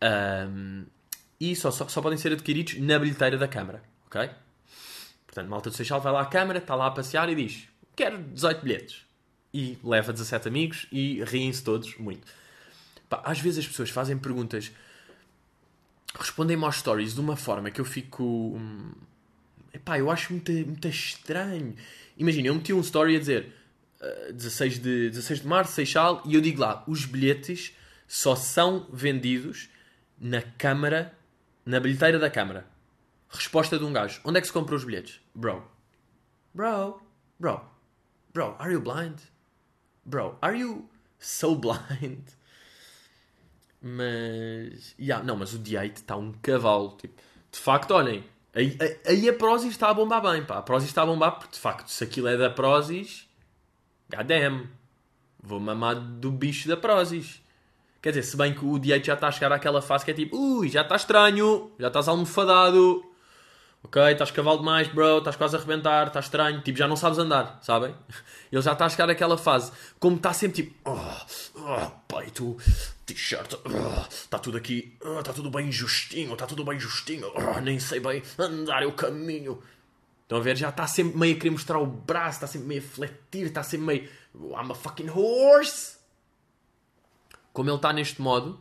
Ahm, 0.00 0.84
e 1.40 1.56
só, 1.56 1.70
só, 1.70 1.88
só 1.88 2.02
podem 2.02 2.18
ser 2.18 2.32
adquiridos 2.32 2.78
na 2.78 2.98
bilheteira 2.98 3.36
da 3.36 3.48
Câmara, 3.48 3.82
ok? 4.06 4.30
Portanto, 5.34 5.50
malta 5.50 5.68
do 5.68 5.74
Seixal 5.74 6.00
vai 6.00 6.12
lá 6.12 6.20
à 6.20 6.26
Câmara, 6.26 6.60
está 6.60 6.76
lá 6.76 6.86
a 6.86 6.90
passear 6.92 7.28
e 7.28 7.34
diz: 7.34 7.68
Quero 7.96 8.22
18 8.22 8.62
bilhetes. 8.62 9.04
E 9.52 9.76
leva 9.82 10.12
17 10.12 10.46
amigos 10.46 10.86
e 10.92 11.22
riem-se 11.24 11.62
todos 11.62 11.96
muito. 11.96 12.24
Pá, 13.08 13.20
às 13.24 13.40
vezes 13.40 13.60
as 13.60 13.66
pessoas 13.66 13.90
fazem 13.90 14.16
perguntas, 14.16 14.70
respondem-me 16.18 16.64
aos 16.64 16.76
stories 16.76 17.14
de 17.14 17.20
uma 17.20 17.36
forma 17.36 17.70
que 17.70 17.80
eu 17.80 17.84
fico. 17.84 18.22
hum, 18.22 18.92
Epá, 19.72 19.98
eu 19.98 20.08
acho 20.08 20.32
muito, 20.32 20.52
muito 20.52 20.86
estranho. 20.86 21.74
Imagina, 22.16 22.46
eu 22.46 22.54
meti 22.54 22.72
um 22.72 22.80
story 22.80 23.16
a 23.16 23.18
dizer 23.18 23.52
uh, 24.00 24.32
16, 24.32 24.78
de, 24.78 25.10
16 25.10 25.40
de 25.40 25.46
março, 25.48 25.72
Seixal, 25.72 26.22
e 26.24 26.36
eu 26.36 26.40
digo 26.40 26.60
lá: 26.60 26.84
os 26.86 27.04
bilhetes 27.04 27.72
só 28.06 28.36
são 28.36 28.86
vendidos 28.92 29.68
na 30.16 30.42
Câmara, 30.42 31.12
na 31.66 31.80
bilheteira 31.80 32.20
da 32.20 32.30
Câmara. 32.30 32.73
Resposta 33.34 33.78
de 33.78 33.84
um 33.84 33.92
gajo: 33.92 34.20
onde 34.24 34.38
é 34.38 34.40
que 34.40 34.46
se 34.46 34.52
compra 34.52 34.74
os 34.74 34.84
bilhetes? 34.84 35.20
Bro. 35.34 35.64
Bro. 36.54 37.00
Bro. 37.38 37.60
Bro, 38.32 38.56
are 38.58 38.72
you 38.72 38.80
blind? 38.80 39.18
Bro, 40.04 40.38
are 40.40 40.56
you 40.58 40.88
so 41.18 41.54
blind? 41.56 42.22
Mas. 43.80 44.94
Yeah, 44.98 45.24
não, 45.24 45.36
mas 45.36 45.52
o 45.54 45.58
D8 45.58 45.96
está 45.96 46.16
um 46.16 46.32
cavalo. 46.32 46.96
Tipo, 47.00 47.14
de 47.52 47.58
facto, 47.58 47.90
olhem. 47.92 48.24
Aí, 48.54 48.78
aí- 49.06 49.28
a 49.28 49.32
Prozis 49.32 49.70
está 49.72 49.88
a 49.90 49.94
bombar 49.94 50.22
bem, 50.22 50.44
pá. 50.44 50.58
A 50.58 50.62
Prozis 50.62 50.88
está 50.88 51.02
a 51.02 51.06
bombar 51.06 51.32
porque, 51.38 51.54
de 51.54 51.58
facto, 51.60 51.88
se 51.88 52.04
aquilo 52.04 52.28
é 52.28 52.36
da 52.36 52.50
Prozis. 52.50 53.28
Goddamn. 54.08 54.68
Vou 55.42 55.60
mamar 55.60 55.96
do 55.96 56.30
bicho 56.30 56.68
da 56.68 56.76
Prozis. 56.76 57.42
Quer 58.00 58.10
dizer, 58.10 58.22
se 58.22 58.36
bem 58.36 58.54
que 58.54 58.64
o 58.64 58.72
D8 58.78 59.04
já 59.04 59.14
está 59.14 59.28
a 59.28 59.32
chegar 59.32 59.52
àquela 59.52 59.82
fase 59.82 60.04
que 60.04 60.10
é 60.10 60.14
tipo, 60.14 60.36
ui, 60.36 60.68
já 60.68 60.82
está 60.82 60.94
estranho, 60.96 61.72
já 61.78 61.88
estás 61.88 62.06
almofadado. 62.08 63.04
Ok, 63.84 64.02
estás 64.10 64.30
cavalo 64.30 64.58
demais, 64.58 64.88
bro, 64.88 65.18
estás 65.18 65.36
quase 65.36 65.54
a 65.54 65.58
arrebentar, 65.58 66.06
está 66.06 66.18
estranho, 66.18 66.62
tipo, 66.62 66.78
já 66.78 66.88
não 66.88 66.96
sabes 66.96 67.18
andar, 67.18 67.58
sabem? 67.62 67.94
Ele 68.50 68.62
já 68.62 68.72
está 68.72 68.86
a 68.86 68.88
chegar 68.88 69.10
àquela 69.10 69.36
fase, 69.36 69.70
como 70.00 70.16
está 70.16 70.32
sempre 70.32 70.62
tipo, 70.62 70.90
oh, 70.90 70.98
oh, 71.60 72.56
t-shirt, 73.04 73.52
oh, 73.52 74.00
está 74.08 74.38
tudo 74.38 74.56
aqui, 74.56 74.96
oh, 75.04 75.20
está 75.20 75.34
tudo 75.34 75.50
bem 75.50 75.70
justinho, 75.70 76.32
está 76.32 76.46
tudo 76.46 76.64
bem 76.64 76.80
justinho, 76.80 77.30
oh, 77.34 77.60
nem 77.60 77.78
sei 77.78 78.00
bem 78.00 78.22
andar 78.38 78.86
o 78.86 78.92
caminho. 78.92 79.62
Estão 80.22 80.38
a 80.38 80.40
ver? 80.40 80.56
Já 80.56 80.70
está 80.70 80.86
sempre 80.86 81.18
meio 81.18 81.36
a 81.36 81.38
querer 81.38 81.50
mostrar 81.50 81.78
o 81.78 81.86
braço, 81.86 82.38
está 82.38 82.46
sempre 82.46 82.68
meio 82.68 82.80
a 82.80 82.84
fletir, 82.84 83.46
está 83.46 83.62
sempre 83.62 83.86
meio, 83.86 84.08
I'm 84.34 84.72
a 84.72 84.74
fucking 84.74 85.10
horse. 85.10 85.98
Como 87.52 87.68
ele 87.68 87.76
está 87.76 87.92
neste 87.92 88.22
modo, 88.22 88.58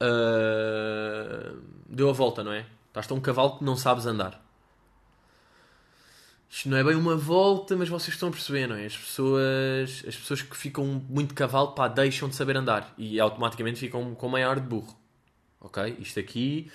ah, 0.00 1.54
deu 1.86 2.08
a 2.08 2.12
volta, 2.12 2.42
não 2.42 2.52
é? 2.52 2.66
Estás 2.88 3.06
tão 3.06 3.18
um 3.18 3.20
cavalo 3.20 3.58
que 3.58 3.64
não 3.64 3.76
sabes 3.76 4.06
andar. 4.06 4.42
Isto 6.56 6.68
não 6.68 6.76
é 6.76 6.84
bem 6.84 6.94
uma 6.94 7.16
volta, 7.16 7.76
mas 7.76 7.88
vocês 7.88 8.14
estão 8.14 8.28
a 8.28 8.32
perceber, 8.32 8.68
não 8.68 8.76
é? 8.76 8.86
As 8.86 8.96
pessoas, 8.96 10.04
as 10.06 10.14
pessoas 10.14 10.40
que 10.40 10.56
ficam 10.56 10.84
muito 11.08 11.30
de 11.30 11.34
cavalo, 11.34 11.72
pá, 11.72 11.88
deixam 11.88 12.28
de 12.28 12.36
saber 12.36 12.56
andar 12.56 12.94
e 12.96 13.18
automaticamente 13.18 13.80
ficam 13.80 14.14
com 14.14 14.28
maior 14.28 14.60
de 14.60 14.66
burro. 14.68 14.96
Ok? 15.60 15.96
Isto 15.98 16.20
aqui 16.20 16.70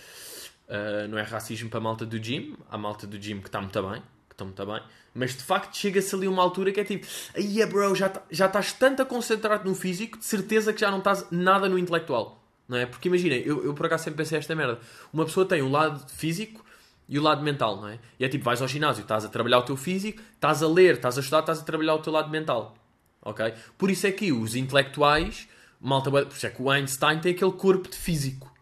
ah, 0.68 1.08
não 1.08 1.18
é 1.18 1.22
racismo 1.22 1.70
para 1.70 1.80
a 1.80 1.82
malta 1.82 2.06
do 2.06 2.22
gym. 2.22 2.58
Há 2.70 2.78
malta 2.78 3.08
do 3.08 3.18
gym 3.18 3.40
que 3.40 3.48
está 3.48 3.62
muito 3.62 3.82
bem, 3.82 4.02
que 4.28 4.34
está 4.34 4.44
muito 4.44 4.66
bem. 4.66 4.82
Mas 5.16 5.34
de 5.34 5.44
facto 5.44 5.78
chega-se 5.78 6.14
ali 6.14 6.28
uma 6.28 6.44
altura 6.44 6.74
que 6.74 6.82
é 6.82 6.84
tipo, 6.84 7.08
aí 7.34 7.66
bro, 7.66 7.96
já, 7.96 8.12
já 8.30 8.48
estás 8.48 8.74
tanto 8.74 9.02
a 9.02 9.06
concentrar-te 9.06 9.66
no 9.66 9.74
físico, 9.74 10.18
de 10.18 10.26
certeza 10.26 10.74
que 10.74 10.82
já 10.82 10.92
não 10.92 10.98
estás 10.98 11.26
nada 11.32 11.70
no 11.70 11.80
intelectual. 11.80 12.44
Não 12.68 12.78
é? 12.78 12.86
Porque 12.86 13.08
imagina, 13.08 13.36
eu, 13.36 13.64
eu 13.64 13.74
por 13.74 13.86
acaso 13.86 14.04
sempre 14.04 14.18
pensei 14.18 14.38
esta 14.38 14.54
merda. 14.54 14.78
Uma 15.14 15.24
pessoa 15.24 15.46
tem 15.46 15.62
um 15.62 15.72
lado 15.72 16.06
físico 16.10 16.66
e 17.10 17.18
o 17.18 17.22
lado 17.24 17.42
mental, 17.42 17.76
não 17.82 17.88
é? 17.90 17.98
E 18.20 18.24
é 18.24 18.30
tipo, 18.30 18.46
vais 18.46 18.62
ao 18.62 18.68
ginásio, 18.68 19.02
estás 19.02 19.26
a 19.26 19.30
trabalhar 19.30 19.58
o 19.58 19.64
teu 19.64 19.76
físico, 19.76 20.22
estás 20.36 20.62
a 20.64 20.68
ler, 20.68 20.94
estás 20.96 21.18
a 21.18 21.22
estudar, 21.22 21.40
estás 21.40 21.60
a 21.60 21.64
trabalhar 21.64 21.96
o 21.96 22.00
teu 22.00 22.14
lado 22.14 22.30
mental. 22.30 22.78
Ok? 23.22 23.54
Por 23.78 23.90
isso 23.92 24.06
é 24.08 24.12
que 24.12 24.32
os 24.32 24.56
intelectuais, 24.56 25.50
malta, 25.82 26.10
por 26.12 26.28
isso 26.28 26.46
é 26.46 26.50
que 26.50 26.62
o 26.62 26.70
Einstein 26.70 27.20
tem 27.20 27.34
aquele 27.34 27.52
corpo 27.52 27.90
de 27.90 27.98
físico. 27.98 28.54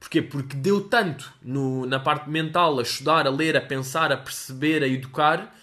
Porquê? 0.00 0.20
Porque 0.20 0.56
deu 0.56 0.80
tanto 0.88 1.32
no- 1.40 1.86
na 1.86 2.00
parte 2.00 2.28
mental, 2.28 2.78
a 2.80 2.82
estudar, 2.82 3.26
a 3.26 3.30
ler, 3.30 3.56
a 3.56 3.60
pensar, 3.60 4.10
a 4.10 4.16
perceber, 4.16 4.82
a 4.82 4.88
educar, 4.88 5.54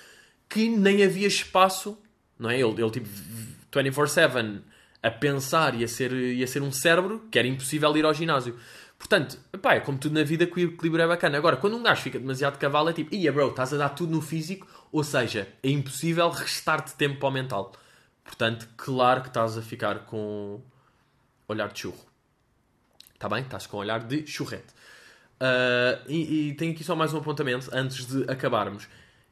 que 0.48 0.70
nem 0.70 1.04
havia 1.04 1.28
espaço, 1.28 1.98
não 2.40 2.50
é? 2.50 2.56
Ele, 2.60 2.82
ele 2.82 2.90
tipo 2.90 3.08
24-7 3.72 4.62
a 5.02 5.12
pensar 5.12 5.76
e 5.80 5.84
a, 5.84 5.88
ser, 5.88 6.12
e 6.12 6.44
a 6.44 6.48
ser 6.48 6.62
um 6.62 6.72
cérebro 6.72 7.28
que 7.32 7.38
era 7.38 7.48
impossível 7.48 7.96
ir 7.98 8.06
ao 8.06 8.14
ginásio. 8.14 8.58
Portanto, 9.00 9.40
epá, 9.52 9.74
é 9.74 9.80
como 9.80 9.98
tudo 9.98 10.14
na 10.14 10.24
vida 10.24 10.46
que 10.46 10.66
o 10.66 10.74
equilíbrio 10.74 11.04
é 11.04 11.08
bacana. 11.08 11.38
Agora, 11.38 11.58
quando 11.58 11.76
um 11.76 11.82
gajo 11.82 12.04
fica 12.04 12.20
demasiado 12.20 12.54
de 12.54 12.60
cavalo, 12.60 12.90
é 12.90 12.94
tipo, 12.94 13.16
ia 13.16 13.32
bro, 13.32 13.50
estás 13.50 13.74
a 13.74 13.78
dar 13.78 13.90
tudo 13.90 14.12
no 14.12 14.22
físico, 14.22 14.68
ou 14.92 15.04
seja, 15.04 15.48
é 15.64 15.70
impossível 15.70 16.30
restar-te 16.30 16.94
tempo 16.96 17.18
para 17.20 17.30
o 17.30 17.32
mental. 17.32 17.72
Portanto, 18.24 18.70
claro 18.78 19.22
que 19.22 19.30
estás 19.30 19.58
a 19.58 19.62
ficar 19.62 20.06
com 20.06 20.62
olhar 21.48 21.70
de 21.70 21.80
churro. 21.80 22.06
Está 23.16 23.28
bem? 23.28 23.42
Estás 23.42 23.66
com 23.66 23.78
olhar 23.78 24.00
de 24.02 24.28
churrete. 24.28 24.74
Ah, 25.40 26.00
e, 26.08 26.50
e 26.50 26.54
tenho 26.56 26.74
aqui 26.74 26.84
só 26.84 26.96
mais 26.96 27.14
um 27.14 27.18
apontamento 27.18 27.70
antes 27.74 28.06
de 28.06 28.30
acabarmos. 28.30 28.88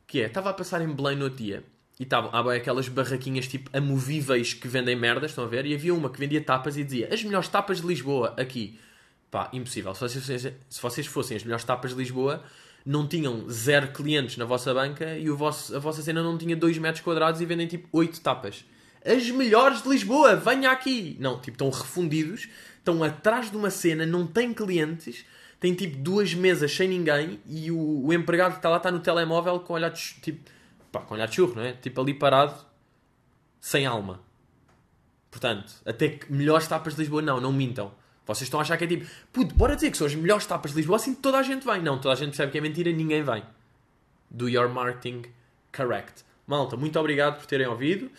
Que 0.05 0.21
é, 0.21 0.27
estava 0.27 0.49
a 0.49 0.53
passar 0.53 0.81
em 0.81 0.87
Belém 0.87 1.17
no 1.17 1.29
dia 1.29 1.63
e 1.99 2.03
estavam 2.03 2.29
há 2.33 2.53
aquelas 2.55 2.87
barraquinhas 2.87 3.47
tipo 3.47 3.69
amovíveis 3.75 4.53
que 4.53 4.67
vendem 4.67 4.95
merdas, 4.95 5.31
estão 5.31 5.43
a 5.43 5.47
ver? 5.47 5.65
E 5.65 5.73
havia 5.73 5.93
uma 5.93 6.09
que 6.09 6.19
vendia 6.19 6.41
tapas 6.41 6.77
e 6.77 6.83
dizia 6.83 7.13
as 7.13 7.23
melhores 7.23 7.49
tapas 7.49 7.81
de 7.81 7.87
Lisboa 7.87 8.33
aqui. 8.37 8.79
Pá, 9.29 9.49
impossível. 9.53 9.93
Se 9.93 10.01
vocês, 10.01 10.25
fossem- 10.25 10.53
se 10.69 10.81
vocês 10.81 11.07
fossem 11.07 11.37
as 11.37 11.43
melhores 11.43 11.63
tapas 11.65 11.91
de 11.91 11.97
Lisboa, 11.97 12.43
não 12.85 13.05
tinham 13.07 13.49
zero 13.49 13.89
clientes 13.91 14.37
na 14.37 14.45
vossa 14.45 14.73
banca 14.73 15.17
e 15.17 15.29
o 15.29 15.35
vosso, 15.35 15.75
a 15.75 15.79
vossa 15.79 16.01
cena 16.01 16.23
não 16.23 16.37
tinha 16.37 16.55
2 16.55 16.77
metros 16.77 17.03
quadrados 17.03 17.41
e 17.41 17.45
vendem 17.45 17.67
tipo 17.67 17.87
8 17.91 18.21
tapas. 18.21 18.63
As 19.05 19.29
melhores 19.29 19.81
de 19.83 19.89
Lisboa, 19.89 20.35
venha 20.35 20.71
aqui! 20.71 21.17
Não, 21.19 21.35
tipo, 21.39 21.51
estão 21.55 21.69
refundidos, 21.69 22.47
estão 22.77 23.03
atrás 23.03 23.51
de 23.51 23.57
uma 23.57 23.69
cena, 23.69 24.05
não 24.05 24.25
têm 24.25 24.53
clientes, 24.53 25.25
têm 25.59 25.73
tipo 25.73 25.97
duas 25.97 26.33
mesas 26.33 26.71
sem 26.73 26.87
ninguém 26.87 27.39
e 27.45 27.69
o, 27.71 28.05
o 28.05 28.13
empregado 28.13 28.53
que 28.53 28.59
está 28.59 28.69
lá 28.69 28.77
está 28.77 28.91
no 28.91 28.99
telemóvel 28.99 29.59
com 29.59 29.73
olhar 29.73 29.89
de, 29.89 30.01
tipo, 30.21 30.49
pá, 30.91 31.01
com 31.01 31.13
olhar 31.13 31.25
de 31.27 31.35
churro, 31.35 31.55
não 31.55 31.63
é? 31.63 31.73
Tipo 31.73 32.01
ali 32.01 32.13
parado, 32.13 32.55
sem 33.59 33.85
alma. 33.85 34.21
Portanto, 35.29 35.73
até 35.85 36.09
que 36.09 36.31
melhores 36.31 36.67
tapas 36.67 36.93
de 36.95 37.01
Lisboa, 37.01 37.21
não, 37.21 37.39
não 37.41 37.51
mintam. 37.51 37.91
Vocês 38.27 38.43
estão 38.43 38.59
a 38.59 38.63
achar 38.63 38.77
que 38.77 38.83
é 38.83 38.87
tipo, 38.87 39.05
puto, 39.31 39.55
bora 39.55 39.75
dizer 39.75 39.89
que 39.89 39.97
são 39.97 40.05
as 40.05 40.13
melhores 40.13 40.45
tapas 40.45 40.71
de 40.71 40.77
Lisboa, 40.77 40.97
assim 40.97 41.15
toda 41.15 41.37
a 41.37 41.43
gente 41.43 41.65
vem. 41.65 41.81
Não, 41.81 41.97
toda 41.97 42.13
a 42.13 42.17
gente 42.17 42.29
percebe 42.29 42.51
que 42.51 42.57
é 42.57 42.61
mentira, 42.61 42.91
ninguém 42.91 43.23
vem. 43.23 43.43
Do 44.29 44.49
your 44.49 44.69
marketing 44.69 45.23
correct. 45.75 46.23
Malta, 46.45 46.75
muito 46.75 46.99
obrigado 46.99 47.37
por 47.37 47.45
terem 47.45 47.67
ouvido. 47.67 48.11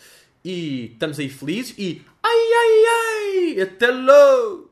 E 0.43 0.91
estamos 0.93 1.19
aí 1.19 1.29
felizes. 1.29 1.75
E 1.77 2.01
ai 2.23 2.31
ai 2.31 3.55
ai! 3.55 3.61
Até 3.61 3.87
logo! 3.87 4.68